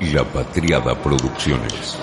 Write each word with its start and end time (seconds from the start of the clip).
La 0.00 0.22
Patriada 0.22 0.94
Producciones. 1.02 1.98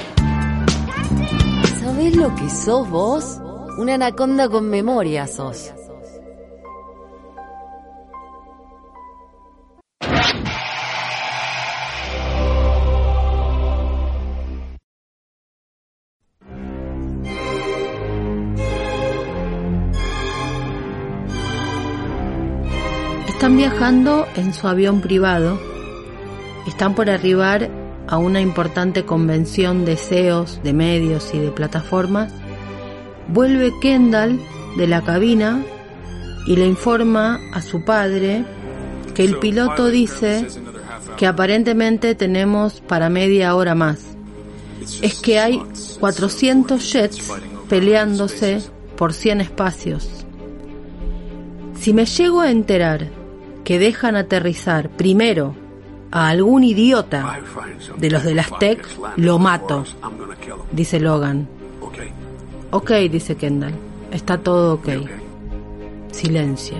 ¿Sabés 1.79 2.13
lo 2.17 2.35
que 2.35 2.49
sos 2.49 2.89
vos? 2.89 3.39
Una 3.77 3.93
anaconda 3.93 4.49
con 4.49 4.69
memoria 4.69 5.25
sos. 5.27 5.71
Están 23.29 23.55
viajando 23.55 24.27
en 24.35 24.53
su 24.53 24.67
avión 24.67 24.99
privado. 24.99 25.57
Están 26.67 26.93
por 26.93 27.09
arribar 27.09 27.84
a 28.07 28.17
una 28.17 28.41
importante 28.41 29.05
convención 29.05 29.85
de 29.85 29.95
CEOs, 29.95 30.61
de 30.63 30.73
medios 30.73 31.33
y 31.33 31.39
de 31.39 31.51
plataformas. 31.51 32.33
Vuelve 33.27 33.73
Kendall 33.81 34.39
de 34.77 34.87
la 34.87 35.01
cabina 35.01 35.63
y 36.45 36.55
le 36.55 36.65
informa 36.65 37.39
a 37.53 37.61
su 37.61 37.83
padre 37.83 38.45
que 39.13 39.23
el 39.23 39.37
piloto 39.37 39.87
dice 39.87 40.47
que 41.17 41.25
aparentemente 41.25 42.13
tenemos 42.15 42.81
para 42.81 43.09
media 43.09 43.55
hora 43.55 43.73
más. 43.73 44.15
Es 45.01 45.19
que 45.21 45.39
hay 45.39 45.61
400 45.99 46.91
jets 46.91 47.31
peleándose 47.69 48.61
por 48.95 49.13
100 49.13 49.41
espacios. 49.41 50.25
Si 51.79 51.93
me 51.93 52.05
llego 52.05 52.41
a 52.41 52.51
enterar 52.51 53.07
que 53.63 53.79
dejan 53.79 54.15
aterrizar 54.15 54.89
primero 54.89 55.55
a 56.15 56.29
algún 56.29 56.63
idiota 56.63 57.41
de 57.97 58.09
los 58.09 58.23
de 58.23 58.35
las 58.35 58.57
tech, 58.57 58.87
lo 59.17 59.37
mato, 59.37 59.83
dice 60.71 60.97
Logan. 60.97 61.45
Ok, 62.71 62.91
dice 63.11 63.35
Kendall. 63.35 63.73
Está 64.11 64.37
todo 64.37 64.75
ok. 64.75 64.87
Silencio. 66.13 66.77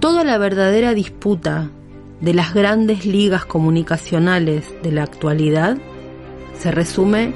Toda 0.00 0.24
la 0.24 0.36
verdadera 0.36 0.94
disputa 0.94 1.70
de 2.20 2.34
las 2.34 2.54
grandes 2.54 3.06
ligas 3.06 3.44
comunicacionales 3.44 4.74
de 4.82 4.90
la 4.90 5.04
actualidad 5.04 5.76
se 6.58 6.72
resume 6.72 7.32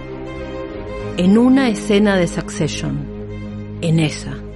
en 1.16 1.38
una 1.38 1.68
escena 1.68 2.16
de 2.16 2.26
Succession, 2.26 2.98
en 3.82 4.00
esa. 4.00 4.47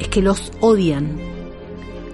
Es 0.00 0.08
que 0.08 0.22
los 0.22 0.52
odian. 0.60 1.16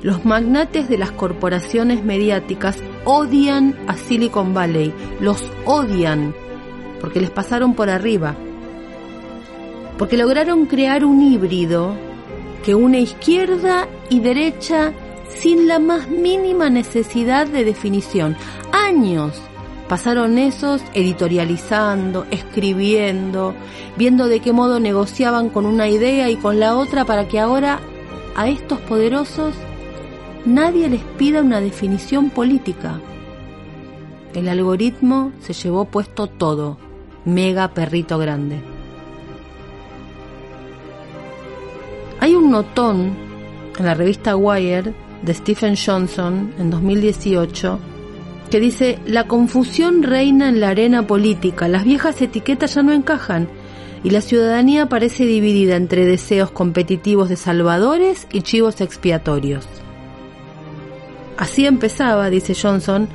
Los 0.03 0.25
magnates 0.25 0.89
de 0.89 0.99
las 0.99 1.13
corporaciones 1.13 2.05
mediáticas 2.05 2.79
odian 3.05 3.77
a 3.87 3.97
Silicon 3.97 4.53
Valley, 4.53 4.93
los 5.21 5.45
odian 5.65 6.35
porque 7.03 7.21
les 7.21 7.31
pasaron 7.31 7.75
por 7.75 7.91
arriba, 7.91 8.37
porque 9.99 10.17
lograron 10.17 10.67
crear 10.67 11.05
un 11.05 11.21
híbrido 11.21 11.97
que 12.65 12.77
une 12.77 13.01
izquierda 13.01 13.89
y 14.09 14.21
derecha 14.21 14.93
sin 15.29 15.67
la 15.67 15.81
más 15.81 16.09
mínima 16.09 16.71
necesidad 16.71 17.49
de 17.49 17.65
definición. 17.65 18.37
Años 18.73 19.41
pasaron 19.93 20.39
esos 20.39 20.81
editorializando, 20.95 22.25
escribiendo, 22.31 23.53
viendo 23.99 24.27
de 24.27 24.41
qué 24.41 24.51
modo 24.51 24.81
negociaban 24.81 25.51
con 25.51 25.67
una 25.67 25.87
idea 25.87 26.31
y 26.31 26.37
con 26.37 26.59
la 26.59 26.79
otra 26.79 27.05
para 27.05 27.29
que 27.29 27.39
ahora 27.39 27.79
a 28.35 28.49
estos 28.49 28.81
poderosos 28.81 29.53
nadie 30.47 30.89
les 30.89 31.03
pida 31.19 31.43
una 31.43 31.61
definición 31.61 32.31
política. 32.31 33.03
El 34.33 34.49
algoritmo 34.49 35.31
se 35.43 35.53
llevó 35.53 35.85
puesto 35.85 36.27
todo, 36.27 36.79
mega 37.27 37.69
perrito 37.75 38.17
grande. 38.17 38.63
Hay 42.19 42.35
un 42.35 42.51
notón 42.51 43.15
en 43.79 43.85
la 43.85 43.93
revista 43.93 44.37
Wired 44.37 44.95
de 45.21 45.35
Stephen 45.35 45.77
Johnson 45.77 46.55
en 46.59 46.71
2018 46.71 47.92
que 48.53 48.61
dice, 48.61 48.99
la 49.07 49.29
confusión 49.29 50.03
reina 50.03 50.51
en 50.51 50.61
la 50.61 50.69
arena 50.69 51.07
política, 51.07 51.69
las 51.69 51.85
viejas 51.85 52.21
etiquetas 52.21 52.75
ya 52.75 52.83
no 52.83 52.93
encajan 52.93 53.49
y 54.05 54.11
la 54.11 54.21
ciudadanía 54.21 54.91
parece 54.91 55.25
dividida 55.25 55.77
entre 55.77 56.05
deseos 56.05 56.51
competitivos 56.51 57.31
de 57.31 57.37
salvadores 57.37 58.27
y 58.31 58.43
chivos 58.43 58.83
expiatorios. 58.83 59.67
Así 61.39 61.65
empezaba, 61.65 62.29
dice 62.29 62.55
Johnson, 62.55 63.09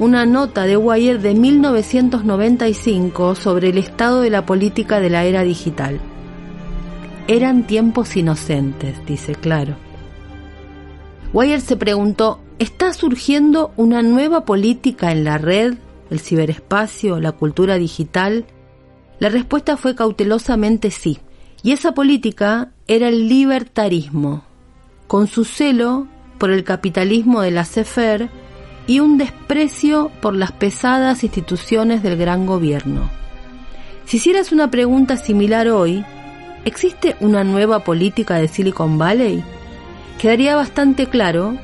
una 0.00 0.26
nota 0.26 0.64
de 0.64 0.76
Wire 0.76 1.18
de 1.18 1.34
1995 1.34 3.36
sobre 3.36 3.68
el 3.68 3.78
estado 3.78 4.22
de 4.22 4.30
la 4.30 4.44
política 4.44 4.98
de 4.98 5.10
la 5.10 5.22
era 5.22 5.44
digital. 5.44 6.00
Eran 7.28 7.64
tiempos 7.64 8.16
inocentes, 8.16 8.96
dice 9.06 9.36
claro. 9.36 9.76
Wire 11.32 11.60
se 11.60 11.76
preguntó, 11.76 12.40
¿está 12.60 12.92
surgiendo 12.92 13.72
una 13.78 14.02
nueva 14.02 14.44
política 14.44 15.10
en 15.10 15.24
la 15.24 15.38
red, 15.38 15.78
el 16.10 16.20
ciberespacio, 16.20 17.18
la 17.18 17.32
cultura 17.32 17.76
digital? 17.76 18.44
La 19.18 19.30
respuesta 19.30 19.78
fue 19.78 19.96
cautelosamente 19.96 20.90
sí, 20.90 21.18
y 21.62 21.72
esa 21.72 21.92
política 21.92 22.70
era 22.86 23.08
el 23.08 23.28
libertarismo, 23.28 24.44
con 25.06 25.26
su 25.26 25.44
celo 25.44 26.06
por 26.38 26.50
el 26.50 26.62
capitalismo 26.62 27.40
de 27.40 27.50
la 27.50 27.64
CFR 27.64 28.28
y 28.86 29.00
un 29.00 29.16
desprecio 29.16 30.10
por 30.20 30.36
las 30.36 30.52
pesadas 30.52 31.24
instituciones 31.24 32.02
del 32.02 32.18
gran 32.18 32.44
gobierno. 32.44 33.10
Si 34.04 34.18
hicieras 34.18 34.52
una 34.52 34.70
pregunta 34.70 35.16
similar 35.16 35.68
hoy, 35.68 36.04
¿existe 36.66 37.16
una 37.20 37.42
nueva 37.42 37.84
política 37.84 38.36
de 38.36 38.48
Silicon 38.48 38.98
Valley? 38.98 39.42
Quedaría 40.18 40.56
bastante 40.56 41.06
claro 41.06 41.56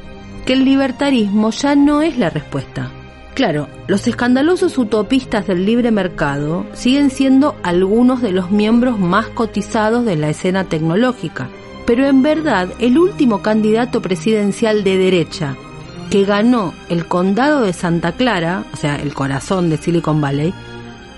que 0.47 0.53
el 0.53 0.65
libertarismo 0.65 1.51
ya 1.51 1.75
no 1.75 2.03
es 2.03 2.17
la 2.17 2.31
respuesta. 2.31 2.91
Claro, 3.35 3.69
los 3.87 4.07
escandalosos 4.07 4.79
utopistas 4.79 5.47
del 5.47 5.67
libre 5.67 5.91
mercado 5.91 6.65
siguen 6.73 7.11
siendo 7.11 7.57
algunos 7.63 8.23
de 8.23 8.33
los 8.33 8.51
miembros 8.51 8.99
más 8.99 9.27
cotizados 9.27 10.07
de 10.07 10.17
la 10.17 10.31
escena 10.31 10.65
tecnológica, 10.65 11.49
pero 11.85 12.07
en 12.07 12.23
verdad 12.23 12.69
el 12.79 12.97
último 12.97 13.43
candidato 13.43 14.01
presidencial 14.01 14.85
de 14.85 14.97
derecha 14.97 15.57
que 16.11 16.25
ganó 16.25 16.73
el 16.89 17.07
condado 17.07 17.63
de 17.63 17.73
Santa 17.73 18.13
Clara, 18.13 18.65
o 18.73 18.77
sea, 18.77 18.97
el 18.97 19.13
corazón 19.13 19.69
de 19.69 19.77
Silicon 19.77 20.21
Valley, 20.21 20.55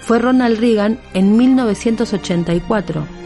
fue 0.00 0.18
Ronald 0.18 0.58
Reagan 0.58 0.98
en 1.12 1.36
1984. 1.36 3.17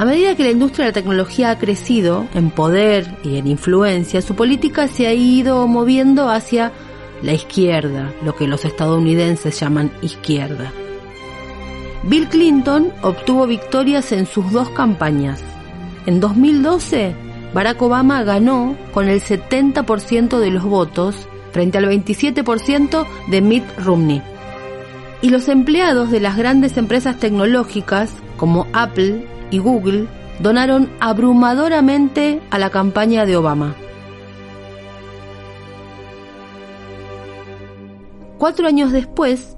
A 0.00 0.06
medida 0.06 0.34
que 0.34 0.44
la 0.44 0.50
industria 0.50 0.86
de 0.86 0.92
la 0.92 0.94
tecnología 0.94 1.50
ha 1.50 1.58
crecido 1.58 2.26
en 2.32 2.50
poder 2.50 3.18
y 3.22 3.36
en 3.36 3.46
influencia, 3.46 4.22
su 4.22 4.34
política 4.34 4.88
se 4.88 5.06
ha 5.06 5.12
ido 5.12 5.66
moviendo 5.66 6.30
hacia 6.30 6.72
la 7.20 7.34
izquierda, 7.34 8.10
lo 8.24 8.34
que 8.34 8.46
los 8.46 8.64
estadounidenses 8.64 9.60
llaman 9.60 9.92
izquierda. 10.00 10.72
Bill 12.04 12.28
Clinton 12.28 12.90
obtuvo 13.02 13.46
victorias 13.46 14.10
en 14.12 14.24
sus 14.24 14.50
dos 14.52 14.70
campañas. 14.70 15.42
En 16.06 16.18
2012, 16.18 17.14
Barack 17.52 17.82
Obama 17.82 18.22
ganó 18.22 18.78
con 18.94 19.06
el 19.06 19.20
70% 19.20 20.38
de 20.38 20.50
los 20.50 20.64
votos 20.64 21.28
frente 21.52 21.76
al 21.76 21.84
27% 21.84 23.06
de 23.28 23.40
Mitt 23.42 23.64
Romney. 23.76 24.22
Y 25.20 25.28
los 25.28 25.48
empleados 25.48 26.10
de 26.10 26.20
las 26.20 26.38
grandes 26.38 26.78
empresas 26.78 27.18
tecnológicas 27.18 28.14
como 28.38 28.66
Apple 28.72 29.26
y 29.50 29.58
Google 29.58 30.06
donaron 30.40 30.88
abrumadoramente 31.00 32.40
a 32.50 32.58
la 32.58 32.70
campaña 32.70 33.26
de 33.26 33.36
Obama. 33.36 33.74
Cuatro 38.38 38.66
años 38.66 38.90
después, 38.90 39.56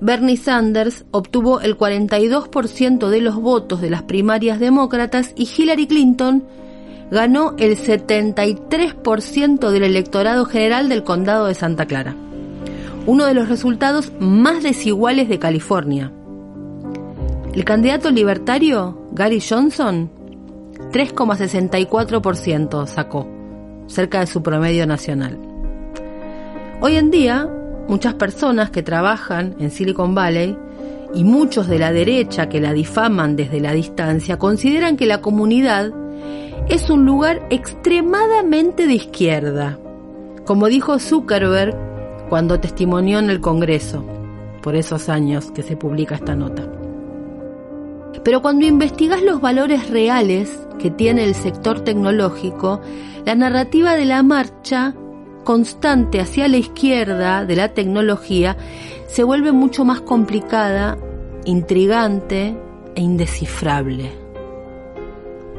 Bernie 0.00 0.36
Sanders 0.36 1.04
obtuvo 1.10 1.60
el 1.60 1.76
42% 1.76 3.08
de 3.08 3.20
los 3.20 3.34
votos 3.34 3.80
de 3.80 3.90
las 3.90 4.02
primarias 4.04 4.60
demócratas 4.60 5.32
y 5.36 5.48
Hillary 5.48 5.86
Clinton 5.88 6.44
ganó 7.10 7.54
el 7.58 7.76
73% 7.76 9.70
del 9.70 9.82
electorado 9.82 10.44
general 10.44 10.88
del 10.88 11.02
condado 11.02 11.46
de 11.46 11.54
Santa 11.54 11.86
Clara, 11.86 12.14
uno 13.06 13.26
de 13.26 13.34
los 13.34 13.48
resultados 13.48 14.12
más 14.20 14.62
desiguales 14.62 15.28
de 15.28 15.40
California. 15.40 16.12
El 17.52 17.64
candidato 17.64 18.10
libertario, 18.12 18.99
Gary 19.12 19.40
Johnson, 19.40 20.08
3,64% 20.92 22.86
sacó, 22.86 23.26
cerca 23.86 24.20
de 24.20 24.26
su 24.26 24.40
promedio 24.42 24.86
nacional. 24.86 25.36
Hoy 26.80 26.94
en 26.96 27.10
día, 27.10 27.48
muchas 27.88 28.14
personas 28.14 28.70
que 28.70 28.84
trabajan 28.84 29.56
en 29.58 29.72
Silicon 29.72 30.14
Valley 30.14 30.56
y 31.12 31.24
muchos 31.24 31.66
de 31.66 31.80
la 31.80 31.92
derecha 31.92 32.48
que 32.48 32.60
la 32.60 32.72
difaman 32.72 33.34
desde 33.34 33.58
la 33.58 33.72
distancia 33.72 34.38
consideran 34.38 34.96
que 34.96 35.06
la 35.06 35.20
comunidad 35.20 35.90
es 36.68 36.88
un 36.88 37.04
lugar 37.04 37.44
extremadamente 37.50 38.86
de 38.86 38.94
izquierda, 38.94 39.76
como 40.46 40.68
dijo 40.68 41.00
Zuckerberg 41.00 41.76
cuando 42.28 42.60
testimonió 42.60 43.18
en 43.18 43.28
el 43.28 43.40
Congreso, 43.40 44.04
por 44.62 44.76
esos 44.76 45.08
años 45.08 45.50
que 45.50 45.62
se 45.62 45.76
publica 45.76 46.14
esta 46.14 46.36
nota. 46.36 46.79
Pero 48.24 48.42
cuando 48.42 48.66
investigas 48.66 49.22
los 49.22 49.40
valores 49.40 49.88
reales 49.90 50.50
que 50.78 50.90
tiene 50.90 51.24
el 51.24 51.34
sector 51.34 51.80
tecnológico, 51.80 52.80
la 53.24 53.34
narrativa 53.34 53.94
de 53.94 54.04
la 54.04 54.22
marcha 54.22 54.94
constante 55.44 56.20
hacia 56.20 56.48
la 56.48 56.58
izquierda 56.58 57.44
de 57.44 57.56
la 57.56 57.68
tecnología 57.68 58.56
se 59.06 59.24
vuelve 59.24 59.52
mucho 59.52 59.84
más 59.84 60.00
complicada, 60.00 60.98
intrigante 61.44 62.56
e 62.94 63.00
indescifrable. 63.00 64.12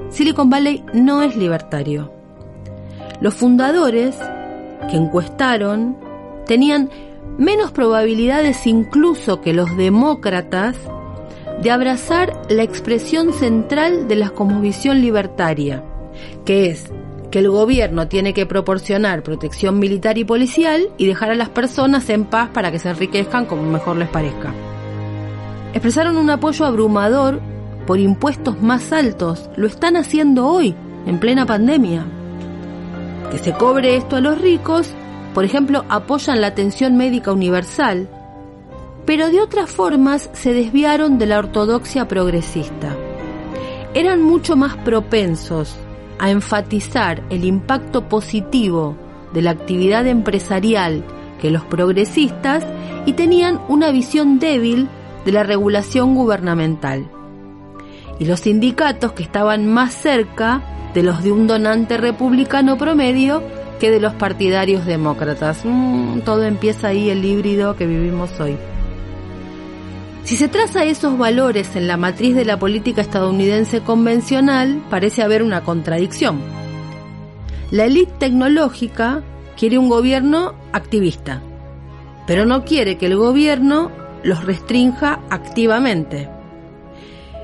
Silicon 0.10 0.50
Valley 0.50 0.84
no 0.94 1.22
es 1.22 1.36
libertario. 1.36 2.12
Los 3.22 3.34
fundadores 3.34 4.18
que 4.90 4.98
encuestaron 4.98 5.98
tenían 6.46 6.90
menos 7.38 7.72
probabilidades 7.72 8.68
incluso 8.68 9.42
que 9.42 9.54
los 9.54 9.76
demócratas 9.78 10.76
de 11.62 11.72
abrazar 11.72 12.42
la 12.50 12.64
expresión 12.64 13.34
central 13.34 14.08
de 14.08 14.16
la 14.16 14.30
cosmovisión 14.30 15.02
libertaria, 15.02 15.84
que 16.44 16.72
es 16.72 16.92
que 17.30 17.40
el 17.40 17.50
gobierno 17.50 18.08
tiene 18.08 18.34
que 18.34 18.46
proporcionar 18.46 19.24
protección 19.24 19.80
militar 19.80 20.18
y 20.18 20.26
policial 20.26 20.90
y 20.98 21.06
dejar 21.06 21.32
a 21.32 21.36
las 21.36 21.50
personas 21.50 22.10
en 22.10 22.26
paz 22.26 22.50
para 22.50 22.72
que 22.72 22.80
se 22.80 22.90
enriquezcan 22.90 23.46
como 23.46 23.64
mejor 23.64 23.96
les 23.96 24.10
parezca. 24.10 24.54
Expresaron 25.74 26.18
un 26.18 26.30
apoyo 26.30 26.66
abrumador 26.66 27.40
por 27.88 28.00
impuestos 28.00 28.62
más 28.62 28.92
altos. 28.92 29.50
Lo 29.56 29.68
están 29.68 29.96
haciendo 29.96 30.48
hoy, 30.48 30.76
en 31.06 31.20
plena 31.20 31.46
pandemia. 31.46 32.06
Que 33.32 33.38
se 33.38 33.54
cobre 33.54 33.96
esto 33.96 34.18
a 34.18 34.22
los 34.22 34.42
ricos, 34.42 34.94
por 35.34 35.46
ejemplo, 35.46 35.86
apoyan 35.88 36.42
la 36.42 36.48
atención 36.48 36.98
médica 36.98 37.32
universal, 37.32 38.10
pero 39.06 39.30
de 39.30 39.42
otras 39.42 39.70
formas 39.70 40.30
se 40.34 40.54
desviaron 40.54 41.18
de 41.18 41.26
la 41.26 41.40
ortodoxia 41.40 42.08
progresista. 42.08 42.96
Eran 43.94 44.22
mucho 44.22 44.56
más 44.56 44.78
propensos 44.78 45.76
a 46.20 46.30
enfatizar 46.30 47.24
el 47.30 47.46
impacto 47.46 48.08
positivo 48.08 48.96
de 49.34 49.42
la 49.42 49.52
actividad 49.52 50.06
empresarial 50.08 51.04
que 51.42 51.52
los 51.52 51.64
progresistas 51.66 52.64
y 53.06 53.14
tenían 53.14 53.60
una 53.68 53.92
visión 53.92 54.40
débil 54.40 54.88
de 55.26 55.32
la 55.32 55.44
regulación 55.44 56.16
gubernamental. 56.16 57.10
Y 58.20 58.26
los 58.26 58.42
sindicatos 58.42 59.14
que 59.14 59.24
estaban 59.24 59.68
más 59.68 59.94
cerca 59.94 60.62
de 60.94 61.04
los 61.04 61.24
de 61.24 61.32
un 61.32 61.48
donante 61.48 61.98
republicano 61.98 62.78
promedio 62.78 63.42
que 63.80 63.90
de 63.90 64.00
los 64.00 64.14
partidarios 64.14 64.86
demócratas. 64.86 65.62
Mm, 65.64 66.20
todo 66.20 66.44
empieza 66.44 66.90
ahí 66.90 67.10
el 67.10 67.26
híbrido 67.26 67.76
que 67.76 67.88
vivimos 67.88 68.40
hoy. 68.40 68.58
Si 70.24 70.38
se 70.38 70.48
traza 70.48 70.86
esos 70.86 71.18
valores 71.18 71.76
en 71.76 71.88
la 71.88 71.98
matriz 71.98 72.36
de 72.36 72.46
la 72.46 72.60
política 72.60 73.02
estadounidense 73.02 73.82
convencional, 73.82 74.82
parece 74.90 75.24
haber 75.24 75.44
una 75.44 75.64
contradicción. 75.64 76.40
La 77.72 77.86
élite 77.86 78.14
tecnológica 78.20 79.24
quiere 79.58 79.78
un 79.78 79.90
gobierno 79.90 80.54
activista, 80.74 81.42
pero 82.28 82.46
no 82.46 82.64
quiere 82.66 82.98
que 82.98 83.08
el 83.08 83.18
gobierno 83.18 83.92
los 84.24 84.44
restrinja 84.46 85.22
activamente. 85.30 86.30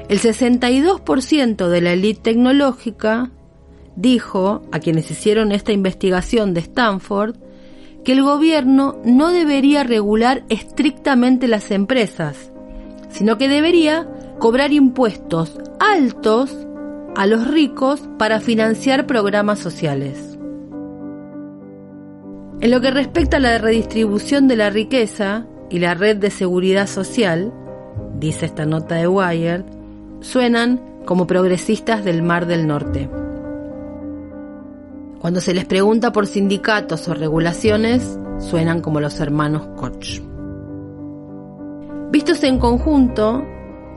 El 0.08 0.20
62% 0.20 1.68
de 1.68 1.82
la 1.82 1.94
élite 1.94 2.32
tecnológica 2.32 3.32
dijo 3.96 4.62
a 4.72 4.80
quienes 4.80 5.10
hicieron 5.10 5.52
esta 5.52 5.72
investigación 5.72 6.54
de 6.54 6.62
Stanford 6.62 7.36
que 8.06 8.14
el 8.14 8.22
gobierno 8.22 9.02
no 9.04 9.30
debería 9.30 9.84
regular 9.84 10.46
estrictamente 10.48 11.48
las 11.48 11.72
empresas, 11.72 12.52
sino 13.18 13.40
que 13.40 13.50
debería 13.50 14.08
cobrar 14.38 14.72
impuestos 14.72 15.60
altos 15.80 16.56
a 17.16 17.26
los 17.26 17.48
ricos 17.48 18.08
para 18.20 18.40
financiar 18.40 19.08
programas 19.08 19.58
sociales. 19.58 20.38
En 22.62 22.70
lo 22.70 22.80
que 22.80 22.92
respecta 22.92 23.38
a 23.38 23.40
la 23.40 23.58
redistribución 23.58 24.48
de 24.48 24.56
la 24.56 24.70
riqueza 24.70 25.48
y 25.72 25.80
la 25.80 25.96
red 25.96 26.18
de 26.18 26.30
seguridad 26.30 26.86
social, 26.86 27.52
dice 28.20 28.46
esta 28.46 28.68
nota 28.68 28.96
de 28.96 29.08
Wired, 29.08 29.64
suenan 30.22 30.80
como 31.06 31.26
progresistas 31.26 32.06
del 32.06 32.22
Mar 32.22 32.46
del 32.46 32.68
Norte. 32.68 33.10
Cuando 35.20 35.42
se 35.42 35.56
les 35.56 35.66
pregunta 35.66 36.12
por 36.12 36.28
sindicatos 36.28 37.08
o 37.08 37.16
regulaciones, 37.16 38.20
suenan 38.38 38.82
como 38.82 39.00
los 39.00 39.20
hermanos 39.20 39.70
Koch. 39.76 40.27
Vistos 42.10 42.42
en 42.44 42.58
conjunto, 42.58 43.46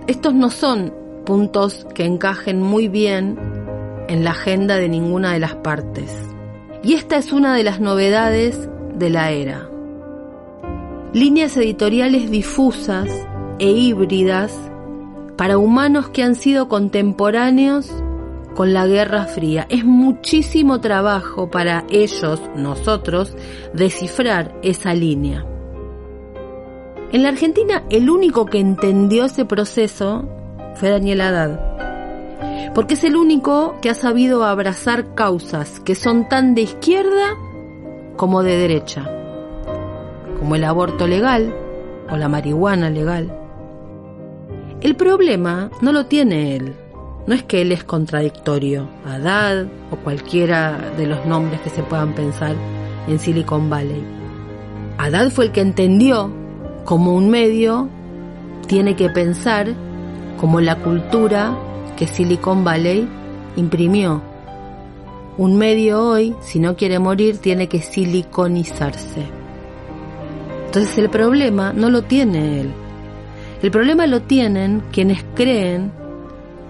estos 0.09 0.35
no 0.35 0.51
son 0.51 0.93
puntos 1.25 1.87
que 1.95 2.05
encajen 2.05 2.61
muy 2.61 2.89
bien 2.89 3.39
en 4.09 4.25
la 4.25 4.33
agenda 4.33 4.77
de 4.79 4.89
ninguna 4.89 5.33
de 5.33 5.39
las 5.39 5.55
partes. 5.55 6.13
Y 6.83 6.95
esta 6.95 7.17
es 7.19 7.33
una 7.33 7.55
de 7.55 7.63
las 7.63 7.79
novedades 7.79 8.69
de 8.97 9.11
la 9.11 9.31
era. 9.31 9.71
Líneas 11.13 11.57
editoriales 11.57 12.33
difusas 12.33 13.09
e 13.61 13.71
híbridas 13.71 14.59
para 15.37 15.57
humanos 15.57 16.09
que 16.09 16.25
han 16.25 16.35
sido 16.35 16.69
contemporáneos 16.69 17.93
con 18.57 18.73
la 18.73 18.89
Guerra 18.89 19.27
Fría. 19.27 19.69
Es 19.71 19.85
muchísimo 19.85 20.81
trabajo 20.81 21.49
para 21.49 21.85
ellos, 21.91 22.43
nosotros, 22.57 23.37
descifrar 23.73 24.59
esa 24.63 24.95
línea. 24.95 25.47
En 27.13 27.25
la 27.25 27.31
Argentina 27.31 27.83
el 27.91 28.09
único 28.09 28.47
que 28.47 28.61
entendió 28.61 29.25
ese 29.25 29.45
proceso 29.45 30.29
fue 30.77 30.91
Daniel 30.91 31.21
Haddad, 31.23 32.73
porque 32.73 32.95
es 32.95 33.03
el 33.03 33.17
único 33.17 33.75
que 33.83 33.91
ha 33.91 33.95
sabido 33.95 34.45
abrazar 34.45 35.17
causas 35.17 35.81
que 35.81 35.97
son 35.97 36.29
tan 36.29 36.55
de 36.55 36.63
izquierda 36.63 37.37
como 38.17 38.45
de 38.45 38.57
derecha, 38.57 39.11
como 40.39 40.55
el 40.55 40.63
aborto 40.63 41.09
legal 41.09 41.53
o 42.13 42.17
la 42.17 42.29
marihuana 42.29 42.91
legal. 42.91 43.37
El 44.81 44.95
problema 44.95 45.69
no 45.81 45.91
lo 45.91 46.07
tiene 46.07 46.55
él, 46.55 46.77
no 47.27 47.35
es 47.35 47.43
que 47.43 47.63
él 47.63 47.73
es 47.73 47.83
contradictorio, 47.83 48.89
Haddad 49.05 49.67
o 49.91 49.97
cualquiera 49.97 50.79
de 50.97 51.09
los 51.09 51.27
nombres 51.27 51.61
que 51.63 51.71
se 51.71 51.83
puedan 51.83 52.15
pensar 52.15 52.55
en 53.09 53.19
Silicon 53.19 53.69
Valley. 53.69 54.05
Haddad 54.97 55.31
fue 55.31 55.47
el 55.47 55.53
que 55.53 55.61
entendió 55.61 56.40
como 56.85 57.15
un 57.15 57.31
medio 57.31 57.89
tiene 58.67 58.97
que 58.97 59.09
pensar 59.11 59.69
como 60.39 60.61
la 60.61 60.77
cultura 60.77 61.57
que 61.97 62.07
Silicon 62.07 62.65
Valley 62.65 63.09
imprimió. 63.57 64.23
Un 65.37 65.57
medio 65.57 66.03
hoy, 66.07 66.35
si 66.41 66.59
no 66.59 66.77
quiere 66.77 66.99
morir, 66.99 67.39
tiene 67.39 67.69
que 67.69 67.81
siliconizarse. 67.81 69.27
Entonces 70.67 70.99
el 70.99 71.11
problema 71.11 71.73
no 71.73 71.91
lo 71.91 72.03
tiene 72.03 72.61
él. 72.61 72.73
El 73.63 73.71
problema 73.71 74.07
lo 74.07 74.23
tienen 74.23 74.83
quienes 74.93 75.25
creen 75.35 75.93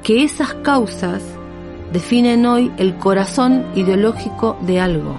que 0.03 0.25
esas 0.25 0.55
causas 0.55 1.23
definen 1.93 2.47
hoy 2.47 2.73
el 2.79 2.97
corazón 2.97 3.67
ideológico 3.75 4.57
de 4.63 4.81
algo. 4.81 5.17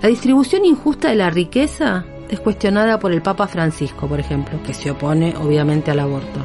La 0.00 0.08
distribución 0.08 0.64
injusta 0.64 1.10
de 1.10 1.16
la 1.16 1.30
riqueza 1.30 2.04
es 2.28 2.40
cuestionada 2.40 2.98
por 2.98 3.12
el 3.12 3.22
Papa 3.22 3.46
Francisco, 3.46 4.06
por 4.06 4.20
ejemplo, 4.20 4.58
que 4.64 4.74
se 4.74 4.90
opone 4.90 5.34
obviamente 5.36 5.90
al 5.90 6.00
aborto. 6.00 6.40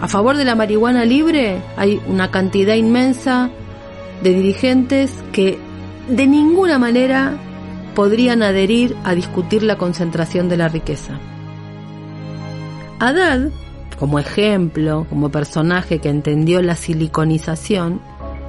A 0.00 0.08
favor 0.08 0.36
de 0.36 0.44
la 0.44 0.54
marihuana 0.54 1.04
libre 1.04 1.60
hay 1.76 2.00
una 2.06 2.30
cantidad 2.30 2.74
inmensa 2.74 3.50
de 4.22 4.32
dirigentes 4.34 5.12
que 5.32 5.58
de 6.08 6.26
ninguna 6.26 6.78
manera 6.78 7.36
podrían 7.94 8.42
adherir 8.42 8.94
a 9.04 9.14
discutir 9.14 9.62
la 9.62 9.76
concentración 9.76 10.48
de 10.48 10.56
la 10.56 10.68
riqueza. 10.68 11.18
Haddad, 13.00 13.50
como 13.98 14.18
ejemplo, 14.18 15.06
como 15.08 15.30
personaje 15.30 15.98
que 15.98 16.08
entendió 16.08 16.62
la 16.62 16.76
siliconización, 16.76 18.00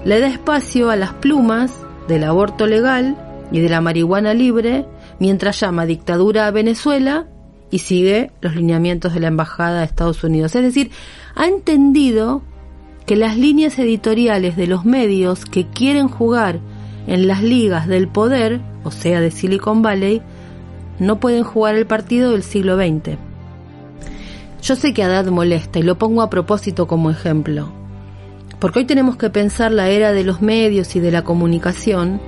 le 0.05 0.19
da 0.19 0.27
espacio 0.27 0.91
a 0.91 0.95
las 0.95 1.13
plumas 1.13 1.73
del 2.07 2.23
aborto 2.23 2.67
legal 2.67 3.17
y 3.51 3.59
de 3.59 3.69
la 3.69 3.81
marihuana 3.81 4.33
libre 4.33 4.85
mientras 5.19 5.59
llama 5.59 5.85
dictadura 5.85 6.47
a 6.47 6.51
Venezuela 6.51 7.27
y 7.71 7.79
sigue 7.79 8.31
los 8.41 8.55
lineamientos 8.55 9.13
de 9.13 9.19
la 9.19 9.27
Embajada 9.27 9.79
de 9.79 9.85
Estados 9.85 10.23
Unidos. 10.23 10.55
Es 10.55 10.63
decir, 10.63 10.91
ha 11.35 11.47
entendido 11.47 12.41
que 13.05 13.15
las 13.15 13.37
líneas 13.37 13.77
editoriales 13.79 14.55
de 14.55 14.67
los 14.67 14.85
medios 14.85 15.45
que 15.45 15.67
quieren 15.67 16.07
jugar 16.07 16.59
en 17.07 17.27
las 17.27 17.41
ligas 17.41 17.87
del 17.87 18.07
poder, 18.07 18.61
o 18.83 18.91
sea, 18.91 19.19
de 19.19 19.31
Silicon 19.31 19.81
Valley, 19.81 20.21
no 20.99 21.19
pueden 21.19 21.43
jugar 21.43 21.75
el 21.75 21.87
partido 21.87 22.31
del 22.31 22.43
siglo 22.43 22.75
XX. 22.75 23.17
Yo 24.61 24.75
sé 24.75 24.93
que 24.93 25.03
Haddad 25.03 25.27
molesta 25.27 25.79
y 25.79 25.83
lo 25.83 25.97
pongo 25.97 26.21
a 26.21 26.29
propósito 26.29 26.87
como 26.87 27.09
ejemplo, 27.09 27.71
Porque 28.59 28.79
hoy 28.79 28.85
tenemos 28.85 29.15
que 29.15 29.29
pensar 29.29 29.71
la 29.71 29.87
era 29.87 30.11
de 30.11 30.25
los 30.25 30.41
medios 30.41 30.95
y 30.97 30.99
de 30.99 31.11
la 31.11 31.23
comunicación 31.23 32.19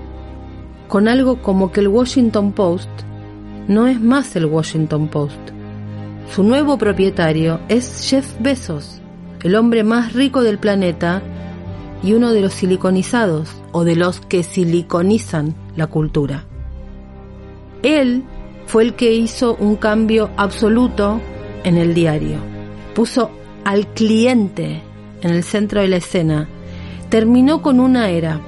con 0.91 1.07
algo 1.07 1.41
como 1.41 1.71
que 1.71 1.79
el 1.79 1.87
Washington 1.87 2.51
Post 2.51 2.89
no 3.69 3.87
es 3.87 4.01
más 4.01 4.35
el 4.35 4.45
Washington 4.45 5.07
Post. 5.07 5.39
Su 6.35 6.43
nuevo 6.43 6.77
propietario 6.77 7.61
es 7.69 8.09
Jeff 8.09 8.27
Bezos, 8.41 8.99
el 9.41 9.55
hombre 9.55 9.85
más 9.85 10.11
rico 10.11 10.43
del 10.43 10.57
planeta 10.57 11.21
y 12.03 12.11
uno 12.11 12.33
de 12.33 12.41
los 12.41 12.51
siliconizados 12.51 13.55
o 13.71 13.85
de 13.85 13.95
los 13.95 14.19
que 14.19 14.43
siliconizan 14.43 15.55
la 15.77 15.87
cultura. 15.87 16.43
Él 17.83 18.25
fue 18.65 18.83
el 18.83 18.93
que 18.95 19.13
hizo 19.13 19.55
un 19.61 19.77
cambio 19.77 20.29
absoluto 20.35 21.21
en 21.63 21.77
el 21.77 21.93
diario. 21.93 22.39
Puso 22.93 23.31
al 23.63 23.87
cliente 23.87 24.81
en 25.21 25.31
el 25.31 25.43
centro 25.45 25.79
de 25.79 25.87
la 25.87 25.95
escena. 25.95 26.49
Terminó 27.07 27.61
con 27.61 27.79
una 27.79 28.09
era, 28.09 28.41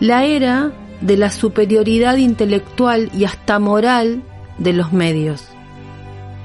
la 0.00 0.24
era 0.24 0.72
de 1.00 1.16
la 1.16 1.30
superioridad 1.30 2.16
intelectual 2.16 3.10
y 3.12 3.24
hasta 3.24 3.58
moral 3.58 4.22
de 4.58 4.72
los 4.72 4.92
medios. 4.92 5.48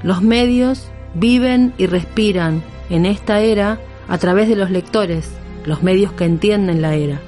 Los 0.02 0.22
medios 0.22 0.90
viven 1.14 1.72
y 1.78 1.86
respiran 1.86 2.62
en 2.90 3.06
esta 3.06 3.40
era 3.40 3.80
a 4.08 4.18
través 4.18 4.48
de 4.48 4.56
los 4.56 4.70
lectores, 4.70 5.30
los 5.64 5.82
medios 5.82 6.12
que 6.12 6.24
entienden 6.24 6.82
la 6.82 6.94
era. 6.94 7.20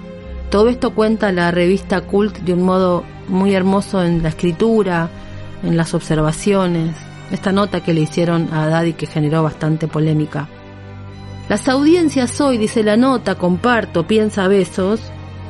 Todo 0.50 0.69
esto 0.69 0.95
cuenta 0.95 1.33
la 1.33 1.50
revista 1.50 2.02
Cult 2.02 2.38
de 2.38 2.52
un 2.52 2.62
modo 2.62 3.04
muy 3.28 3.54
hermoso 3.54 4.04
en 4.04 4.23
la 4.23 4.28
escritura, 4.28 5.09
en 5.62 5.76
las 5.76 5.95
observaciones, 5.95 6.95
esta 7.31 7.52
nota 7.52 7.83
que 7.83 7.95
le 7.95 8.02
hicieron 8.02 8.52
a 8.52 8.66
Daddy 8.66 8.93
que 8.93 9.07
generó 9.07 9.43
bastante 9.43 9.88
polémica. 9.88 10.49
Las 11.49 11.69
audiencias 11.69 12.40
hoy, 12.40 12.59
dice 12.59 12.83
la 12.83 12.97
nota, 12.97 13.35
comparto, 13.35 14.07
piensa 14.07 14.49
Besos, 14.49 15.00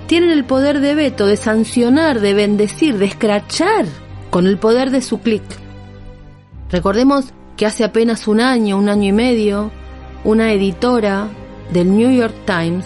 tienen 0.06 0.30
el 0.30 0.44
poder 0.44 0.80
de 0.80 0.94
veto, 0.94 1.26
de 1.26 1.36
sancionar, 1.36 2.20
de 2.20 2.34
bendecir, 2.34 2.98
de 2.98 3.06
escrachar 3.06 3.86
con 4.30 4.46
el 4.46 4.58
poder 4.58 4.90
de 4.90 5.02
su 5.02 5.20
clic. 5.20 5.42
Recordemos 6.70 7.32
que 7.56 7.66
hace 7.66 7.84
apenas 7.84 8.26
un 8.26 8.40
año, 8.40 8.76
un 8.78 8.88
año 8.88 9.08
y 9.08 9.12
medio, 9.12 9.70
una 10.24 10.52
editora 10.52 11.28
del 11.72 11.96
New 11.96 12.10
York 12.10 12.34
Times 12.44 12.84